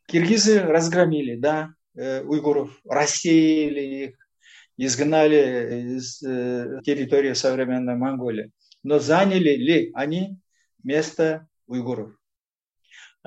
[0.08, 4.30] Киргизы разгромили, да, уйгуров, рассеяли их,
[4.76, 8.52] изгнали из территории современной Монголии.
[8.84, 10.38] Но заняли ли они
[10.84, 12.12] место уйгуров?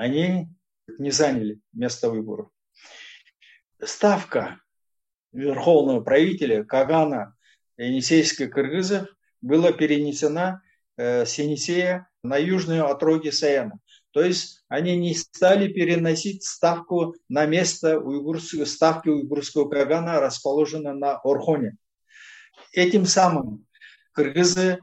[0.01, 0.49] Они
[0.99, 2.49] не заняли место уйгуров.
[3.85, 4.59] Ставка
[5.31, 7.37] верховного правителя Кагана
[7.77, 9.09] Енисейских кыргызов
[9.43, 10.63] была перенесена
[10.97, 13.79] э, с Енисея на южную отроги Саяна.
[14.13, 21.19] То есть они не стали переносить ставку на место уйгурского, ставки уйгурского Кагана, расположенной на
[21.19, 21.77] Орхоне.
[22.73, 23.67] Этим самым
[24.13, 24.79] кыргызы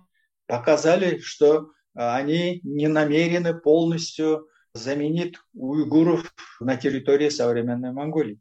[0.46, 8.40] показали, что они не намерены полностью заменить уйгуров на территории современной Монголии.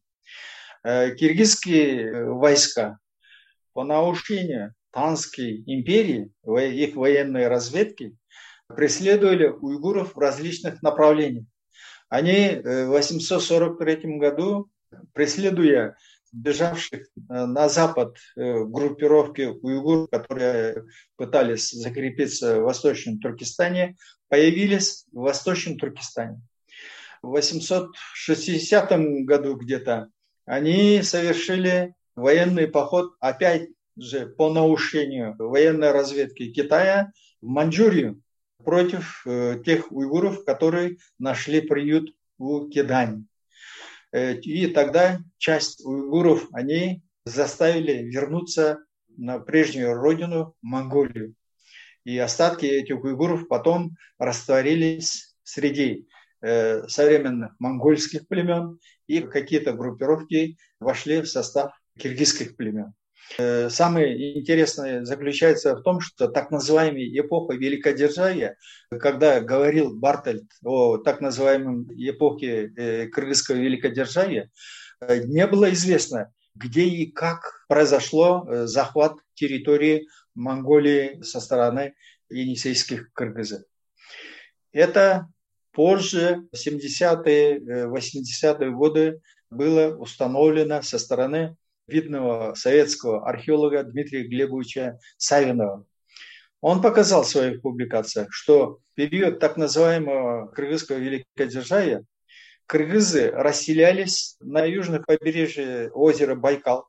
[0.85, 2.99] Э, киргизские войска
[3.72, 8.16] по наушению Танской империи, их военной разведки,
[8.68, 11.44] преследовали уйгуров в различных направлениях.
[12.09, 14.70] Они в 843 году,
[15.12, 15.96] преследуя
[16.37, 20.85] бежавших э, на запад э, группировки уйгур, которые
[21.16, 23.96] пытались закрепиться в Восточном Туркестане,
[24.29, 26.40] появились в Восточном Туркестане.
[27.22, 30.09] В 860 году где-то
[30.44, 38.20] они совершили военный поход опять же по наушению военной разведки Китая в Маньчжурию
[38.62, 43.25] против э, тех уйгуров, которые нашли приют у Кидани.
[44.16, 48.79] И тогда часть уйгуров они заставили вернуться
[49.16, 51.35] на прежнюю родину Монголию.
[52.05, 56.09] И остатки этих уйгуров потом растворились среди
[56.40, 62.94] э, современных монгольских племен, и какие-то группировки вошли в состав киргизских племен.
[63.39, 68.57] Э, самое интересное заключается в том, что так называемая эпоха великодержавия,
[68.91, 74.51] когда говорил Бартельд о так называемой эпохе э, кыргызского великодержавия,
[75.01, 81.95] э, не было известно, где и как произошло захват территории Монголии со стороны
[82.31, 83.62] енисейских кыргызов.
[84.73, 85.29] Это
[85.73, 95.85] позже, в 70-е, 80-е годы, было установлено со стороны видного советского археолога Дмитрия Глебовича Савинова.
[96.61, 102.05] Он показал в своих публикациях, что в период так называемого кыргызского великодержавия
[102.66, 106.88] кыргызы расселялись на южных побережье озера Байкал.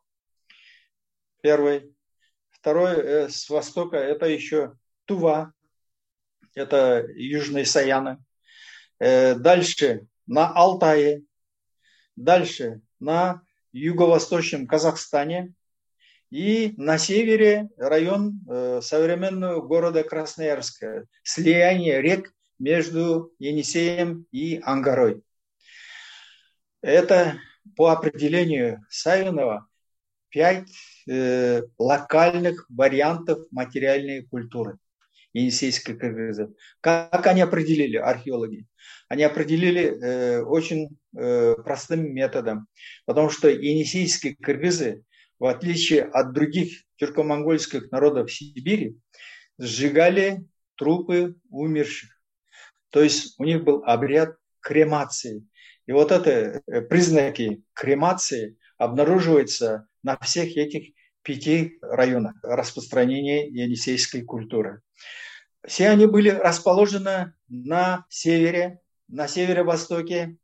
[1.41, 1.93] Первый.
[2.49, 4.73] Второй э, с востока это еще
[5.05, 5.53] Тува,
[6.55, 8.17] это южные Саяны.
[8.99, 11.23] Э, дальше на Алтае,
[12.15, 15.53] дальше на юго-восточном Казахстане
[16.29, 25.21] и на севере район э, современного города Красноярска, слияние рек между Енисеем и Ангарой.
[26.81, 27.39] Это
[27.75, 29.67] по определению Савинова
[30.29, 30.69] пять
[31.07, 34.77] э, локальных вариантов материальной культуры
[35.33, 36.51] енисейской кыргызов.
[36.81, 38.65] Как они определили, археологи?
[39.09, 42.67] Они определили э, очень э, простым методом,
[43.05, 45.03] потому что енисейские кыргызы,
[45.39, 48.97] в отличие от других тюрко-монгольских народов Сибири,
[49.57, 52.09] сжигали трупы умерших.
[52.89, 55.45] То есть у них был обряд кремации.
[55.85, 64.81] И вот это э, признаки кремации обнаруживаются на всех этих пяти районах распространения енисейской культуры.
[65.65, 70.37] Все они были расположены на севере, на северо-востоке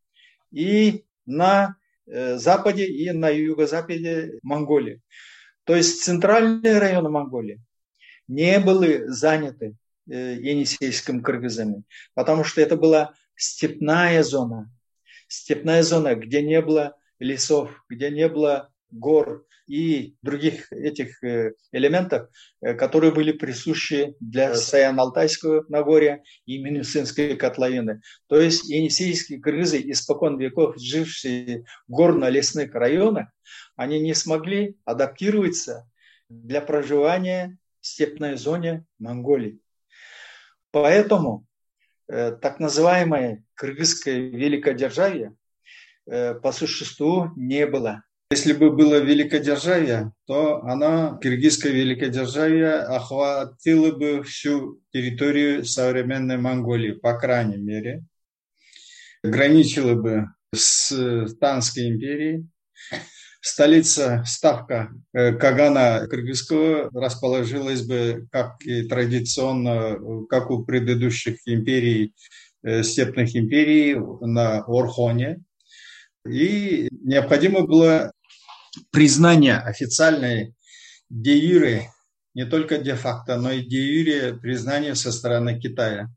[0.52, 5.02] и на э, западе и на юго-западе Монголии.
[5.64, 7.62] То есть центральные районы Монголии
[8.28, 9.76] не были заняты
[10.10, 14.72] э, енисейским кыргызами, потому что это была степная зона.
[15.28, 22.30] Степная зона, где не было лесов, где не было гор и других этих э, элементов,
[22.62, 28.02] э, которые были присущи для Саян-Алтайского Нагорья и Минусинской котловины.
[28.28, 33.30] То есть енисейские кыргызы, испокон веков жившие в горно-лесных районах,
[33.76, 35.90] они не смогли адаптироваться
[36.30, 39.60] для проживания в степной зоне Монголии.
[40.72, 41.46] Поэтому
[42.08, 45.36] э, так называемое кыргызское великодержавие
[46.06, 48.04] по существу не было
[48.34, 57.14] если бы было великодержавие, то она, киргизское великодержавие, охватило бы всю территорию современной Монголии, по
[57.14, 58.04] крайней мере.
[59.24, 60.92] Граничило бы с
[61.40, 62.48] Танской империей.
[63.40, 72.16] Столица, ставка э, Кагана Кыргызского расположилась бы, как и традиционно, как у предыдущих империй,
[72.64, 75.44] э, степных империй, на Орхоне.
[76.28, 78.12] И необходимо было
[78.94, 80.54] признание официальной
[81.10, 81.90] де юре,
[82.36, 86.10] не только де-факто, но и де юре признание со стороны Китая.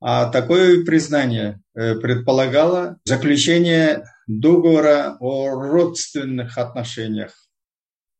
[0.00, 7.32] А такое признание э, предполагало заключение договора о родственных отношениях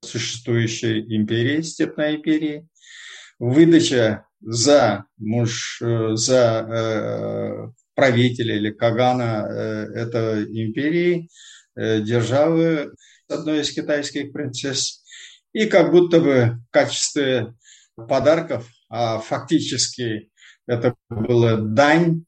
[0.02, 2.66] существующей империи, Степной империи,
[3.38, 11.28] выдача за муж, э, за э, правителя или Кагана э, этой империи,
[11.76, 12.94] э, державы
[13.28, 15.02] одной из китайских принцесс,
[15.52, 17.54] и как будто бы в качестве
[17.96, 20.30] подарков, а фактически
[20.66, 22.24] это была дань,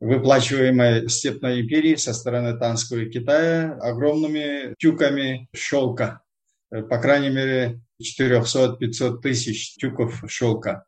[0.00, 6.22] выплачиваемая Степной империей со стороны Танского Китая огромными тюками шелка,
[6.70, 10.84] по крайней мере 400-500 тысяч тюков шелка.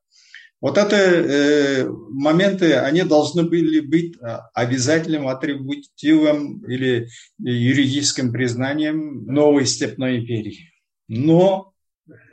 [0.65, 7.09] Вот это э, моменты, они должны были быть а, обязательным атрибутивом или
[7.39, 10.73] юридическим признанием новой степной империи.
[11.07, 11.75] Но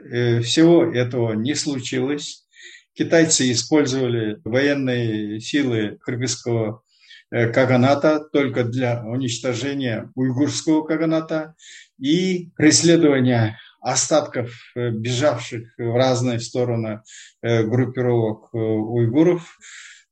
[0.09, 2.47] э, всего этого не случилось.
[2.93, 6.83] Китайцы использовали военные силы кыргызского
[7.31, 11.55] э, каганата только для уничтожения уйгурского каганата
[11.99, 17.01] и преследования остатков э, бежавших в разные стороны
[17.41, 19.57] э, группировок э, уйгуров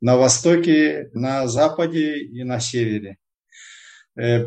[0.01, 3.15] на востоке, на западе и на севере.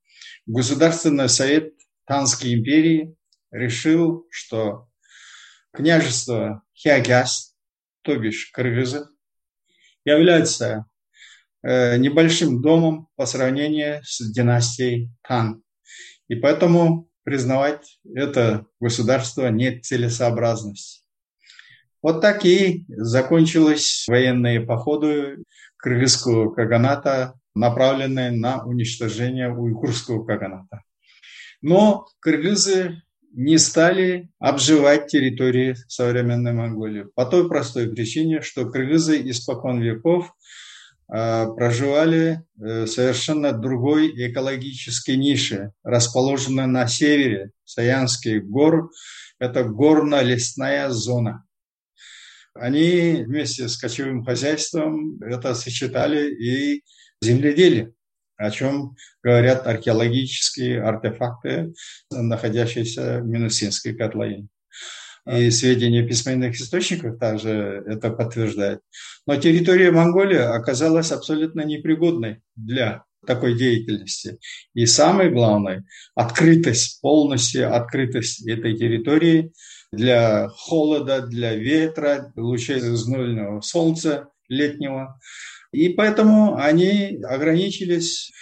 [0.46, 1.72] Государственный совет
[2.06, 3.16] Танской империи
[3.50, 4.86] решил, что
[5.72, 7.56] княжество Хиагяс,
[8.02, 9.08] то бишь кыргызов,
[10.04, 10.87] является
[11.62, 15.62] небольшим домом по сравнению с династией Тан.
[16.28, 21.02] И поэтому признавать это государство нет целесообразности.
[22.00, 25.42] Вот так и закончились военные походы
[25.76, 30.82] кыргызского каганата, направленные на уничтожение уйгурского каганата.
[31.60, 33.02] Но кыргызы
[33.32, 40.32] не стали обживать территории современной Монголии по той простой причине, что кыргызы испокон веков
[41.08, 48.90] проживали э, совершенно другой экологической нише, расположенной на севере Саянских гор.
[49.38, 51.44] Это горно-лесная зона.
[52.54, 56.82] Они вместе с кочевым хозяйством это сочетали и
[57.22, 57.92] земледелие,
[58.36, 61.72] о чем говорят археологические артефакты,
[62.10, 64.48] находящиеся в Минусинской котловине
[65.28, 68.80] и сведения письменных источников также это подтверждают.
[69.26, 74.38] Но территория Монголии оказалась абсолютно непригодной для такой деятельности.
[74.72, 79.52] И самое главное, открытость, полностью открытость этой территории
[79.92, 85.20] для холода, для ветра, лучей знойного солнца летнего.
[85.72, 88.32] И поэтому они ограничились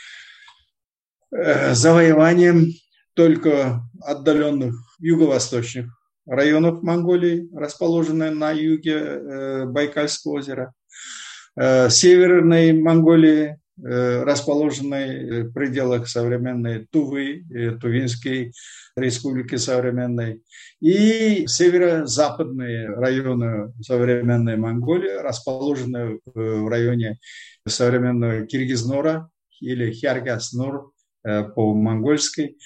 [1.34, 2.68] э, завоеванием
[3.14, 5.90] только отдаленных юго-восточных
[6.26, 10.72] районов Монголии, расположенные на юге э, Байкальского озера,
[11.56, 17.44] э, северной Монголии, э, расположенной в пределах современной Тувы,
[17.80, 18.52] Тувинской
[18.96, 20.42] республики современной,
[20.80, 27.18] и северо-западные районы современной Монголии, расположенные в районе
[27.68, 29.28] современного Киргизнора
[29.60, 30.90] или Хяргаснор
[31.22, 32.56] по-монгольски,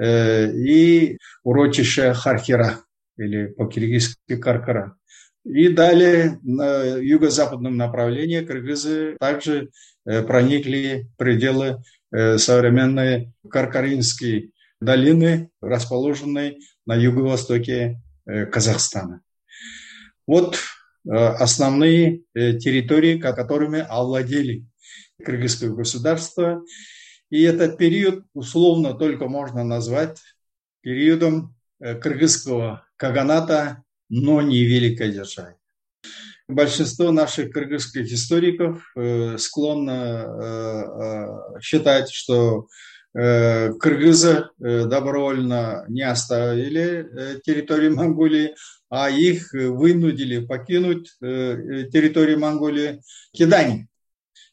[0.00, 2.78] и урочище Хархира
[3.16, 4.96] или по-киргизски Каркара.
[5.44, 9.70] И далее на юго-западном направлении кыргызы также
[10.04, 11.82] э, проникли в пределы
[12.12, 19.20] э, современной Каркаринской долины, расположенной на юго-востоке э, Казахстана.
[20.26, 20.58] Вот
[21.04, 24.64] основные территории, которыми овладели
[25.24, 26.62] кыргызское государство.
[27.28, 30.20] И этот период условно только можно назвать
[30.80, 35.56] периодом кыргызского Каганата, но не великой державе.
[36.46, 42.68] Большинство наших кыргызских историков э, склонно э, э, считать, что
[43.14, 48.54] кыргызы добровольно не оставили территорию Монголии,
[48.88, 53.02] а их вынудили покинуть территорию Монголии
[53.34, 53.88] кидане.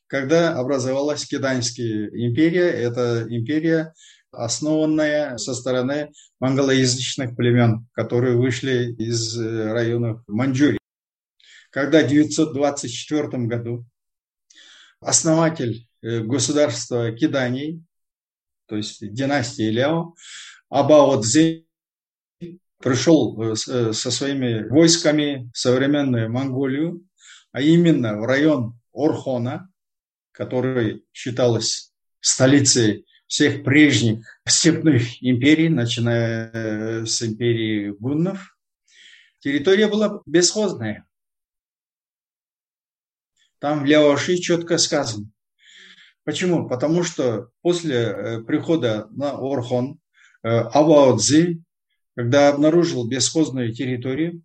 [0.07, 3.93] Когда образовалась Киданская империя, это империя
[4.31, 10.79] основанная со стороны монголоязычных племен, которые вышли из э, районов Маньчжурии.
[11.71, 13.85] Когда в 924 году
[14.99, 17.83] основатель э, государства Киданий,
[18.67, 20.13] то есть династии Ляо,
[20.69, 21.21] Абао
[22.77, 27.05] пришел со своими войсками в современную Монголию,
[27.51, 29.69] а именно в район Орхона,
[30.31, 38.57] который считалось столицей всех прежних степных империй, начиная с империи гуннов.
[39.39, 41.07] Территория была бесхозная.
[43.59, 45.29] Там в Ляоши четко сказано.
[46.23, 46.67] Почему?
[46.67, 49.99] Потому что после э, прихода на Орхон
[50.43, 51.17] э, Абао
[52.15, 54.41] когда обнаружил бесхозную территорию,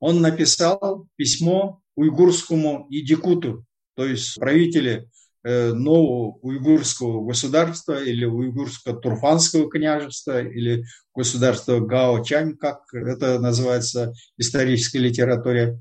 [0.00, 5.10] он написал письмо уйгурскому идикуту, то есть правители
[5.44, 10.84] э, нового уйгурского государства или уйгурско-турфанского княжества или
[11.14, 15.80] государства Гао-Чань, как это называется в исторической литературе,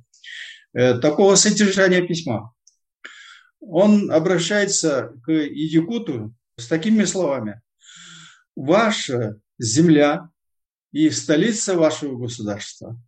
[0.73, 2.53] э, такого содержания письма.
[3.59, 7.61] Он обращается к Идикуту с такими словами.
[8.55, 10.29] Ваша земля
[10.91, 12.99] и столица вашего государства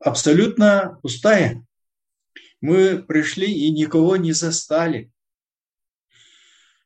[0.00, 1.64] абсолютно пустая
[2.60, 5.10] мы пришли и никого не застали.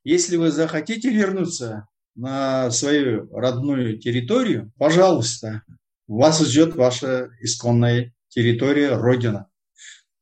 [0.05, 5.63] Если вы захотите вернуться на свою родную территорию, пожалуйста,
[6.07, 9.49] вас ждет ваша исконная территория, родина,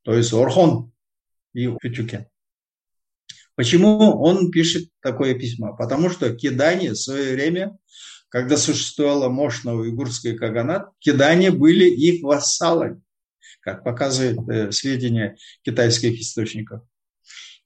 [0.02, 0.92] то есть Орхон
[1.54, 2.26] и Петюкен.
[3.54, 5.76] Почему он пишет такое письмо?
[5.76, 7.76] Потому что кидание в свое время,
[8.28, 13.02] когда существовало мощное уйгурское каганат, кидания были их вассалами
[13.60, 16.82] как показывают э, сведения китайских источников.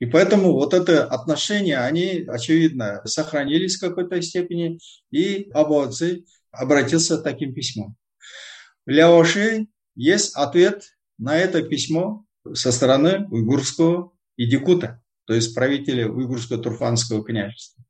[0.00, 4.78] И поэтому вот это отношения, они, очевидно, сохранились в какой-то степени,
[5.10, 7.96] и Абоци обратился таким письмом.
[8.86, 10.84] Ляоши есть ответ
[11.18, 17.84] на это письмо со стороны уйгурского идикута, то есть правителя уйгурского турфанского княжества.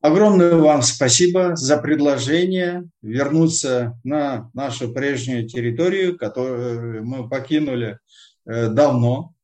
[0.00, 7.98] Огромное вам спасибо за предложение вернуться на нашу прежнюю территорию, которую мы покинули
[8.46, 9.34] э, давно.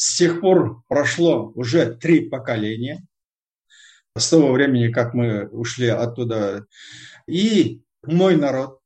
[0.00, 3.04] С тех пор прошло уже три поколения,
[4.16, 6.66] с того времени, как мы ушли оттуда.
[7.26, 8.78] И мой народ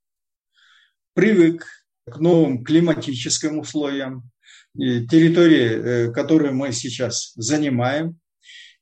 [1.13, 1.67] привык
[2.11, 4.31] к новым климатическим условиям,
[4.75, 5.69] территории,
[6.09, 8.19] э, которую мы сейчас занимаем.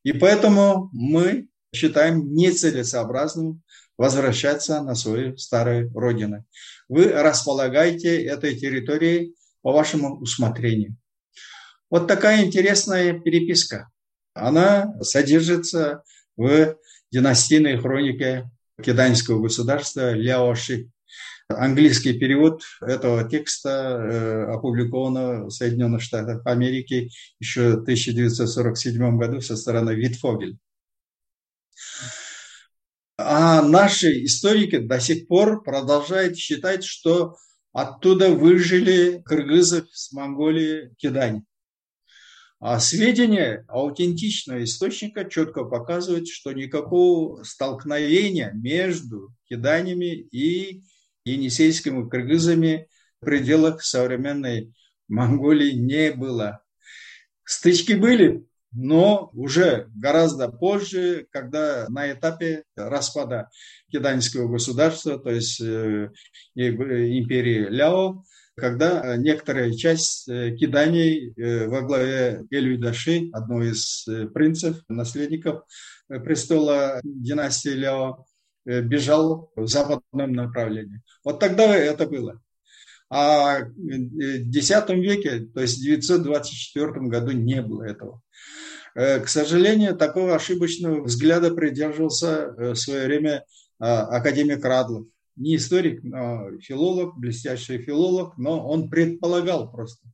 [0.04, 3.60] И поэтому мы считаем нецелесообразным
[3.98, 6.44] возвращаться на свою старую родину.
[6.88, 10.96] Вы располагаете этой территорией по вашему усмотрению.
[11.90, 13.90] Вот такая интересная переписка.
[14.32, 16.04] Она содержится
[16.36, 16.76] в
[17.10, 18.48] династийной хронике
[18.82, 20.88] китайского государства Ляоши.
[21.48, 27.10] Английский перевод этого текста э, опубликован в Соединенных Штатах Америки
[27.40, 30.58] еще в 1947 году со стороны Витфогель.
[33.18, 37.36] А наши историки до сих пор продолжают считать, что
[37.72, 41.44] оттуда выжили кыргызов с Монголии кидань.
[42.60, 50.82] А сведения аутентичного источника четко показывают, что никакого столкновения между киданями и
[51.24, 52.86] енисейскими кыргызами
[53.22, 54.74] в пределах современной
[55.08, 56.62] Монголии не было.
[57.44, 63.48] Стычки были, но уже гораздо позже, когда на этапе распада
[63.90, 66.10] китайского государства, то есть э,
[66.54, 68.22] империи Ляо,
[68.60, 75.64] когда некоторая часть э, киданий э, во главе Эльвидаши, одного из принцев, наследников
[76.08, 78.24] престола династии Ляо,
[78.64, 81.00] бежал в западном направлении.
[81.24, 82.40] Вот тогда это было.
[83.08, 88.22] А в X веке, то есть в 924 году не было этого.
[88.94, 93.44] Э, к сожалению, такого ошибочного взгляда придерживался э, в свое время
[93.78, 95.06] а, академик Радлов.
[95.36, 100.06] Не историк, но филолог, блестящий филолог, но он предполагал просто.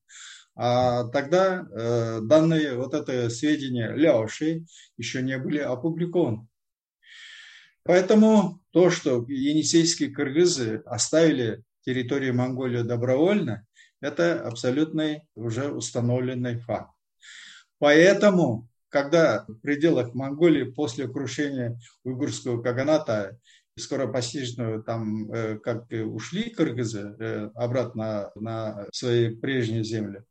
[0.55, 4.65] А тогда э, данные, вот это сведения Ляоши
[4.97, 6.47] еще не были опубликованы.
[7.83, 13.67] Поэтому то, что енисейские кыргызы оставили территорию Монголии добровольно,
[14.01, 16.91] это абсолютный уже установленный факт.
[17.79, 23.39] Поэтому, когда в пределах Монголии после крушения уйгурского каганата
[23.79, 30.23] скоропостижно там э, как ушли кыргызы э, обратно на свои прежние земли,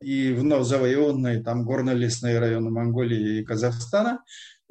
[0.00, 4.22] и вновь завоеванные там горно-лесные районы Монголии и Казахстана,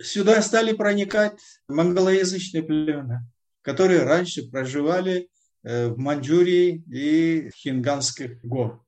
[0.02, 3.28] сюда стали проникать монголоязычные племена,
[3.62, 5.30] которые раньше проживали
[5.64, 8.84] э, в Маньчжурии и Хинганских гор.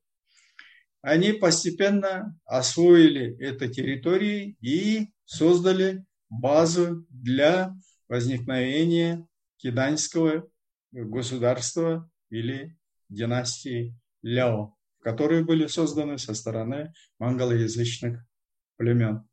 [1.00, 7.72] Они постепенно освоили эту территорию и создали базу для
[8.08, 9.26] возникновения
[9.56, 10.48] киданского
[10.92, 12.76] государства или
[13.08, 18.24] династии Ляо, которые были созданы со стороны монголоязычных
[18.76, 19.28] племен.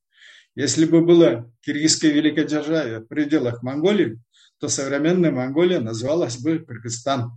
[0.55, 4.21] Если бы было киргизское великодержавие в пределах Монголии,
[4.59, 7.31] то современная Монголия называлась бы Кыргызстан.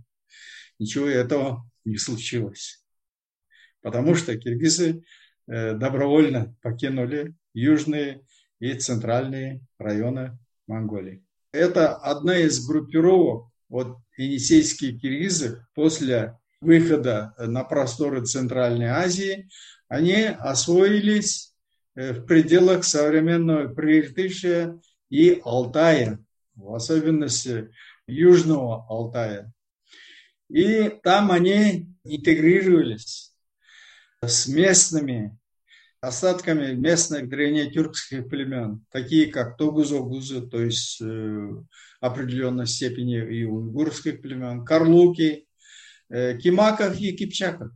[0.77, 2.83] Ничего этого не случилось.
[3.81, 5.03] Потому что киргизы
[5.47, 8.23] э, добровольно покинули южные
[8.59, 11.23] и центральные районы Монголии.
[11.57, 19.49] Это одна из группировок, вот енисейские киргизы после выхода на просторы Центральной Азии,
[19.87, 21.55] они освоились
[21.95, 24.79] э, в пределах современного Прииртышия
[25.09, 26.19] и Алтая,
[26.53, 27.71] в особенности
[28.05, 29.51] Южного Алтая.
[30.49, 33.33] И там они интегрировались
[34.21, 35.35] с местными
[36.01, 41.47] остатками местных древнетюркских племен, такие как Тогузогузы, то есть э,
[41.99, 45.47] определенной степени и уйгурских племен, Карлуки,
[46.09, 47.71] э, Кимаков и Кипчаков.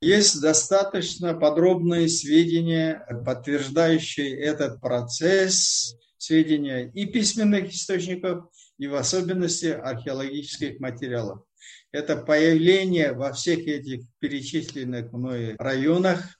[0.00, 8.44] Есть достаточно подробные сведения, подтверждающие этот процесс, сведения и письменных источников,
[8.78, 11.42] и в особенности археологических материалов.
[11.90, 16.37] Это появление во всех этих перечисленных мной районах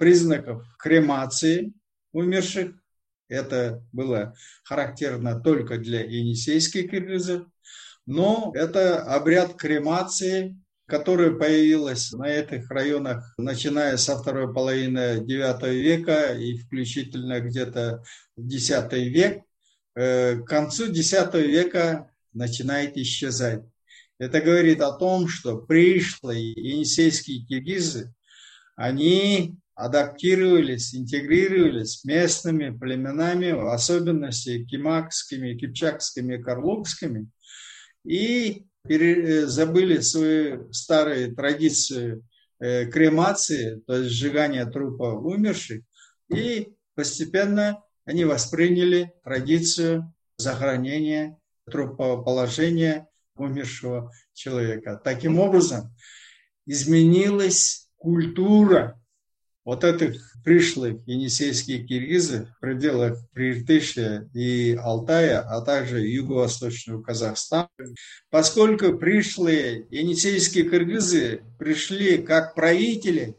[0.00, 1.74] признаков кремации
[2.12, 2.72] умерших.
[3.28, 4.34] Это было
[4.64, 7.46] характерно только для енисейских киргизов.
[8.06, 16.32] Но это обряд кремации, который появился на этих районах, начиная со второй половины IX века
[16.32, 18.02] и включительно где-то
[18.38, 19.42] X век.
[19.94, 23.62] Э, к концу X века начинает исчезать.
[24.18, 28.14] Это говорит о том, что пришлые енисейские киргизы,
[28.76, 37.28] они адаптировались, интегрировались с местными племенами, в особенности кимакскими, кипчакскими, карлукскими,
[38.04, 42.22] и забыли свои старые традиции
[42.60, 45.82] э, кремации, то есть сжигания трупа умерших,
[46.34, 51.38] и постепенно они восприняли традицию захоронения
[51.70, 55.00] трупоположения умершего человека.
[55.02, 55.94] Таким образом,
[56.66, 58.99] изменилась культура
[59.64, 67.68] вот этих пришлых енисейских киргизов в пределах Прииртышья и Алтая, а также юго-восточного Казахстана,
[68.30, 73.36] поскольку пришлые енисейские киргизы пришли как правители,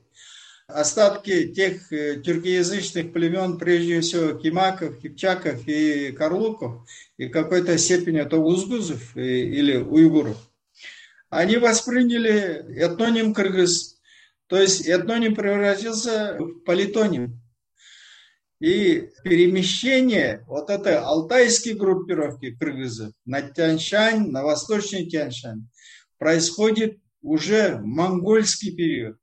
[0.68, 8.38] остатки тех э, тюркоязычных племен, прежде всего кимаков, кипчаков и карлуков, и какой-то степени это
[8.38, 10.38] узгузов или уйгуров,
[11.30, 13.91] они восприняли этноним кыргыз
[14.52, 17.42] то есть этноним превратился в политоним.
[18.60, 25.70] И перемещение вот этой алтайской группировки кыргызов на Тяньшань, на восточный Тяньшань,
[26.18, 29.18] происходит уже в монгольский период.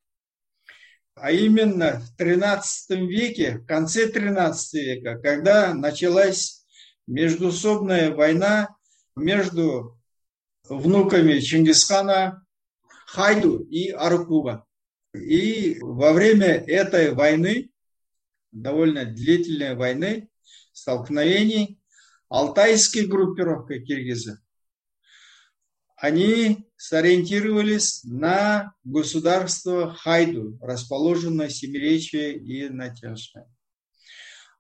[1.15, 6.65] А именно в 13 веке, в конце 13 века, когда началась
[7.07, 8.75] междусобная война
[9.15, 10.01] между
[10.71, 12.47] внуками Чингисхана
[13.05, 14.65] Хайду и Аркуба.
[15.15, 17.71] И во время этой войны,
[18.53, 20.29] довольно длительной войны,
[20.73, 21.81] столкновений,
[22.29, 24.39] алтайские группировки киргизов,
[25.97, 33.47] они сориентировались на государство Хайду, расположенное в Семиречье и на.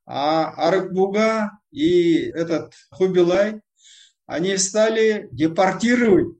[0.04, 3.60] А Аракбуга и этот Хубилай,
[4.26, 6.36] они стали депортировать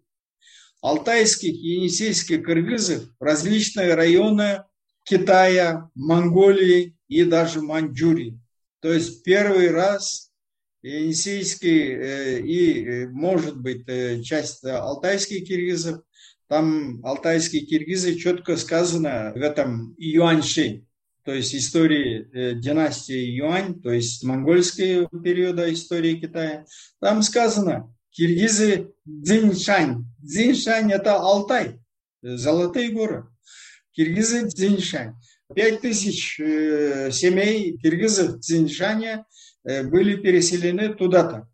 [0.81, 4.65] алтайских енисейских кыргызов различные районы
[5.05, 8.39] Китая, Монголии и даже Маньчжурии.
[8.81, 10.31] То есть первый раз
[10.83, 16.03] енисейские э, и, э, может быть, э, часть алтайских киргизов,
[16.47, 20.85] там алтайские киргизы четко сказано в этом Юаньши,
[21.25, 26.65] то есть истории династии Юань, то есть монгольского периода истории Китая.
[27.01, 30.05] Там сказано, киргизы Дзиньшань.
[30.19, 31.81] Дзиньшань– это Алтай,
[32.21, 33.29] золотые горы.
[33.93, 35.15] Киргизы Дзиньшань.
[35.55, 39.25] Пять тысяч э, семей киргизов Дзиньшаня
[39.65, 41.49] э, были переселены туда-то.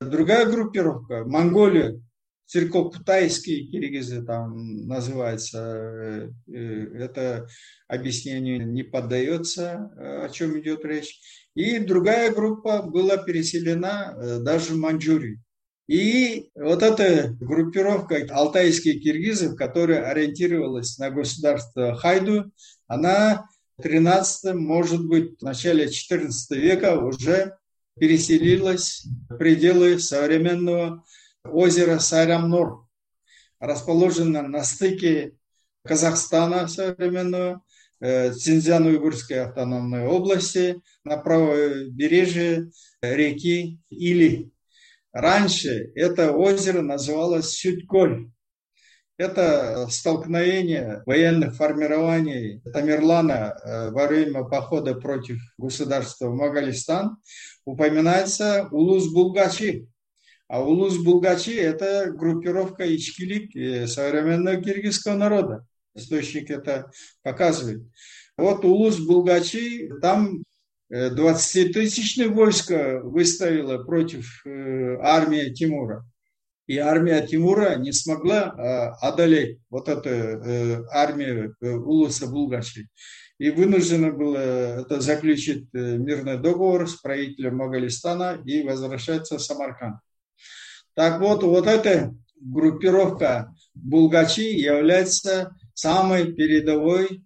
[0.00, 2.00] Другая группировка, Монголия,
[2.46, 7.46] церковно-китайские киргизы там называется, э, это
[7.88, 9.90] объяснению не поддается,
[10.24, 11.20] о чем идет речь.
[11.54, 15.42] И другая группа была переселена даже в Маньчжурию.
[15.88, 22.52] И вот эта группировка алтайских киргизов, которая ориентировалась на государство Хайду,
[22.86, 27.56] она в 13 может быть, в начале 14 века уже
[27.98, 31.04] переселилась в пределы современного
[31.42, 32.84] озеро Сайрамнор,
[33.58, 35.32] расположено на стыке
[35.84, 37.62] Казахстана современного,
[38.00, 42.70] э, Цинзян-Уйгурской автономной области, на правобережье
[43.00, 44.50] реки Или.
[45.12, 48.30] Раньше это озеро называлось Сютколь.
[49.16, 57.16] Это столкновение военных формирований Тамерлана э, во время похода против государства Магалистан
[57.64, 59.88] упоминается Улус-Булгачи.
[60.46, 65.66] А Улус-Булгачи– это группировка Ичкилик э, современного киргизского народа.
[65.96, 66.92] Источник это
[67.22, 67.82] показывает.
[68.36, 70.44] Вот Улус-Булгачи, там
[70.90, 76.04] 20-тысячное войско выставило против э, армии Тимура.
[76.66, 82.88] И армия Тимура не смогла э, одолеть вот эту э, армию Улуса Булгачи.
[83.38, 84.38] И вынуждено было
[84.80, 89.98] это заключить мирный договор с правителем Магалистана и возвращаться в Самарканд.
[90.94, 97.22] Так вот, вот эта группировка Булгачи является самой передовой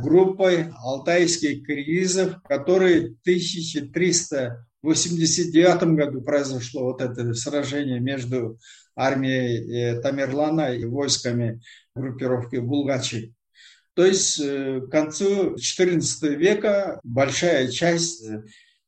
[0.00, 8.58] группой алтайских киргизов, которые в 1389 году произошло вот это сражение между
[8.96, 11.60] армией э, Тамерлана и войсками
[11.94, 13.34] группировки Булгачи.
[13.94, 18.42] То есть э, к концу XIV века большая часть э,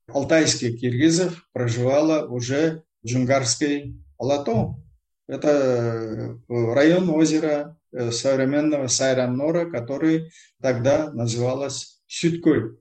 [0.07, 4.81] алтайских киргизов проживала уже в Джунгарской плато.
[5.27, 7.78] Это район озера
[8.11, 10.31] современного Сайран-Нора, который
[10.61, 12.77] тогда называлась Сютколь.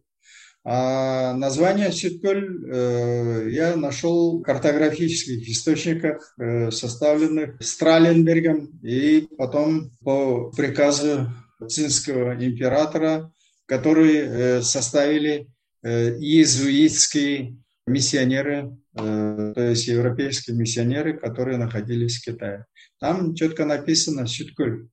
[0.64, 10.52] А название Сютколь э, я нашел в картографических источниках, э, составленных Страленбергом и потом по
[10.52, 11.30] приказу
[11.70, 13.32] цинского императора,
[13.66, 15.48] который составили
[15.84, 22.66] иезуитские миссионеры, то есть европейские миссионеры, которые находились в Китае.
[23.00, 24.88] Там четко написано Сюткуль.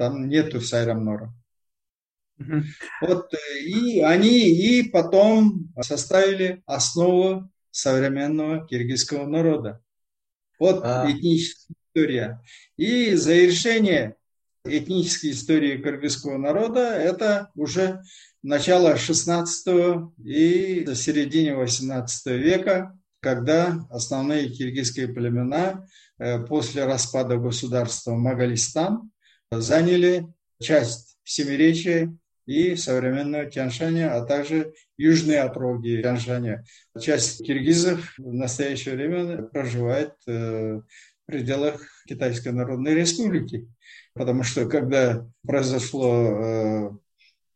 [0.00, 1.30] Там нету Сайрамнора.
[2.38, 2.62] Угу.
[3.02, 9.82] Вот, э, и они и потом составили основу современного киргизского народа.
[10.58, 11.04] Вот а.
[11.06, 12.42] этническая история.
[12.78, 14.16] И завершение
[14.64, 18.00] этнической истории кыргызского народа это уже
[18.42, 19.66] начало 16
[20.24, 25.86] и середине 18 века, когда основные киргизские племена
[26.18, 29.10] э, после распада государства Магалистан
[29.50, 30.26] заняли
[30.60, 36.64] часть Семиречия и современного Тяньшаня, а также южные отроги Тяньшаня.
[37.00, 43.68] Часть киргизов в настоящее время проживает э, в пределах Китайской Народной Республики.
[44.14, 46.90] Потому что когда произошло э,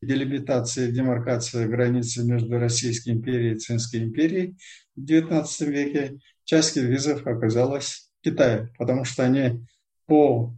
[0.03, 4.57] делимитация, демаркация границы между Российской империей и Цинской империей
[4.95, 9.65] в XIX веке, часть киргизов оказалась в Китае, потому что они
[10.07, 10.55] по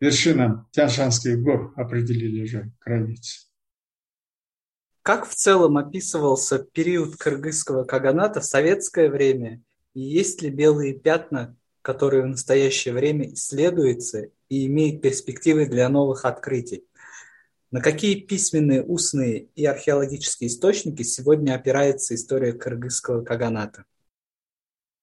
[0.00, 3.46] вершинам Тяншанских гор определили же границы.
[5.02, 9.62] Как в целом описывался период кыргызского каганата в советское время?
[9.94, 16.24] И есть ли белые пятна, которые в настоящее время исследуются и имеют перспективы для новых
[16.24, 16.84] открытий?
[17.70, 23.84] На какие письменные, устные и археологические источники сегодня опирается история кыргызского каганата?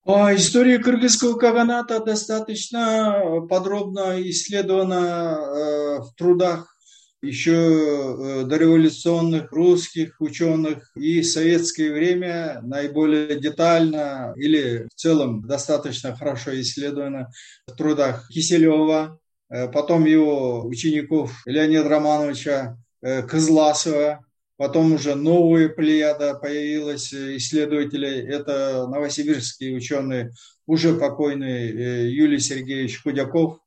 [0.10, 6.74] А история кыргызского каганата достаточно подробно исследована э, в трудах
[7.22, 16.16] еще э, дореволюционных русских ученых и в советское время наиболее детально или в целом достаточно
[16.16, 17.30] хорошо исследовано
[17.68, 24.26] в трудах Киселева, э, потом его учеников Леонида Романовича Кызласова,
[24.58, 28.28] Потом уже новая плеяда появилась исследователей.
[28.28, 30.34] Это новосибирские ученые,
[30.66, 33.60] уже покойный э, Юлий Сергеевич Худяков,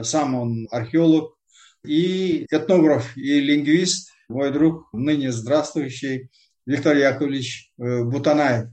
[0.00, 1.36] сам он археолог,
[1.84, 6.30] и этнограф и лингвист, мой друг, ныне здравствующий
[6.64, 8.70] Виктор Яковлевич э, Бутанаев.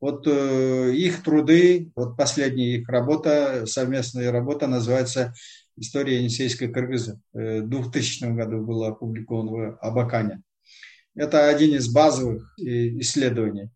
[0.00, 5.34] Вот э, их труды, вот последняя их работа, совместная работа называется
[5.76, 7.20] «История Енисейской Кыргызы».
[7.32, 10.42] В 2000 году была опубликована в Абакане.
[11.20, 13.68] Это один из базовых исследований.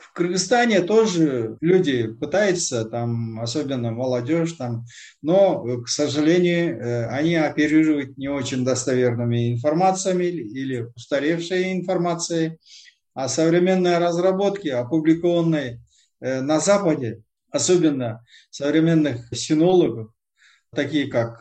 [0.00, 4.84] В Кыргызстане тоже люди пытаются, там, особенно молодежь, там,
[5.22, 12.58] но, к сожалению, э, они оперируют не очень достоверными информациями или устаревшей информацией.
[13.14, 15.80] А современные разработки, опубликованные
[16.20, 17.22] э, на Западе,
[17.52, 20.10] особенно современных синологов,
[20.74, 21.40] такие как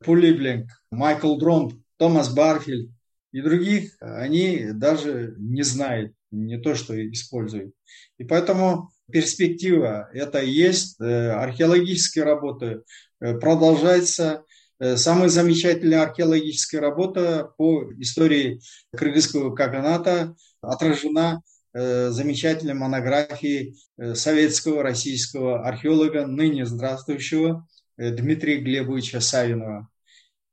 [0.00, 2.90] Пулибленк, Майкл Дронт, Томас Барфиль,
[3.32, 7.74] и других они даже не знают, не то что используют.
[8.18, 12.82] И поэтому перспектива это есть, э, археологические работы
[13.18, 14.44] продолжается
[14.96, 18.60] самая замечательная археологическая работа по истории
[18.96, 21.40] кыргызского каганата отражена
[21.72, 23.76] замечательной монографией
[24.14, 27.64] советского российского археолога, ныне здравствующего
[27.96, 29.88] Дмитрия Глебовича Савинова.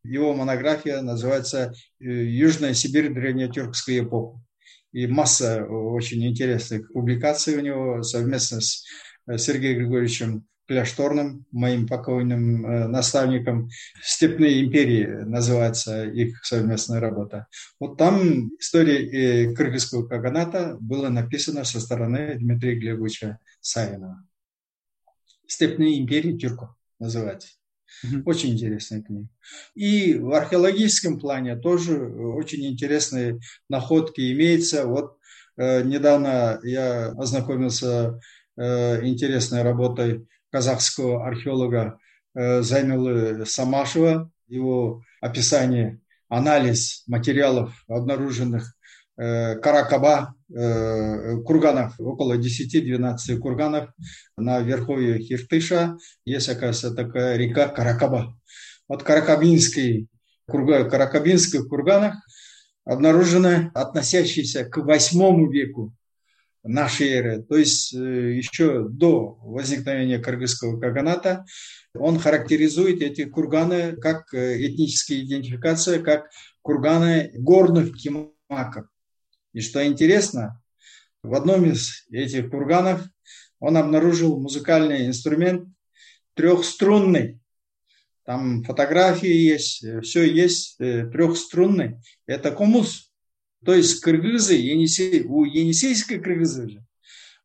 [0.04, 3.10] Его монография называется «Южная Сибирь.
[3.10, 4.40] Древнетюркская эпоха».
[4.92, 8.84] И масса очень интересных публикаций у него совместно с
[9.38, 13.70] Сергеем Григорьевичем Кляшторным, моим покойным э, наставником.
[14.04, 17.48] «Степные империи» называется их совместная работа.
[17.80, 24.24] Вот там история э, кыргызского каганата была написана со стороны Дмитрия Глебовича Савинова.
[25.48, 26.70] «Степные империи тюрков»
[27.00, 27.59] называется.
[28.26, 29.28] Очень интересная книга.
[29.76, 34.86] И в археологическом плане тоже очень интересные находки имеются.
[34.86, 35.18] Вот
[35.58, 38.20] э, недавно я ознакомился
[38.58, 42.00] э, интересной работой казахского археолога
[42.36, 48.70] э, Зайнулы Самашева, его описание, анализ материалов, обнаруженных э,
[49.20, 53.90] Каракаба, э, курганов, около 10-12 курганов
[54.38, 55.98] на верховье Хиртыша.
[56.24, 58.38] Есть, оказывается, такая река Каракаба.
[58.88, 60.08] Вот Каракабинский,
[60.48, 62.16] курга, Каракабинских курганах
[62.86, 65.94] обнаружено относящиеся к восьмому веку
[66.64, 71.46] нашей эры, то есть э, еще до возникновения кыргызского каганата,
[71.94, 76.30] он характеризует эти курганы как э, этническая идентификация, как
[76.62, 78.86] курганы горных кимаков.
[79.54, 80.62] И что интересно,
[81.24, 83.02] в одном из этих курганов
[83.60, 85.68] он обнаружил музыкальный инструмент
[86.36, 87.40] трехструнный.
[88.26, 91.98] Там фотографии есть, э, все есть, трехструнный.
[92.26, 93.10] Это комус.
[93.66, 96.86] То есть кыргызы, Енисей, у енисейской кыргызы же,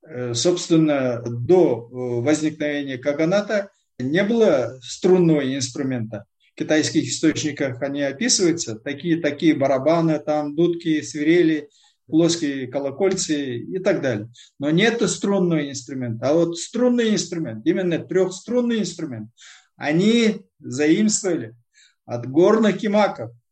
[0.06, 6.26] э, собственно, до э, возникновения каганата не было струнного инструмента.
[6.52, 11.68] В китайских источниках они описываются, такие, такие барабаны, там дудки, свирели,
[12.06, 14.28] плоские колокольцы и так далее.
[14.58, 16.30] Но нет струнного инструмента.
[16.30, 19.30] А вот струнный инструмент, именно трехструнный инструмент,
[19.76, 21.54] они заимствовали
[22.06, 23.30] от горных кимаков–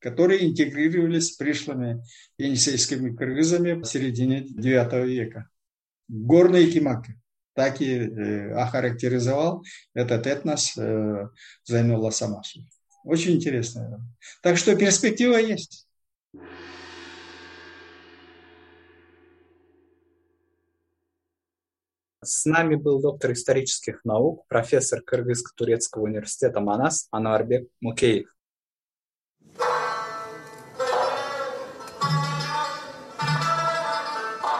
[0.00, 2.02] которые интегрировались с пришлыми
[2.38, 5.48] енисейскими кыргызами в середине IX века.
[6.08, 7.14] Горные кимаки.
[7.54, 11.28] Так и э, охарактеризовал этот этнос э,
[11.64, 12.64] Зайнула Самашев.
[13.04, 14.00] Очень интересно.
[14.42, 15.86] Так что перспектива есть.
[22.22, 28.28] С нами был доктор исторических наук, профессор Кыргызско-турецкого университета Манас Ануарбек Мукеев.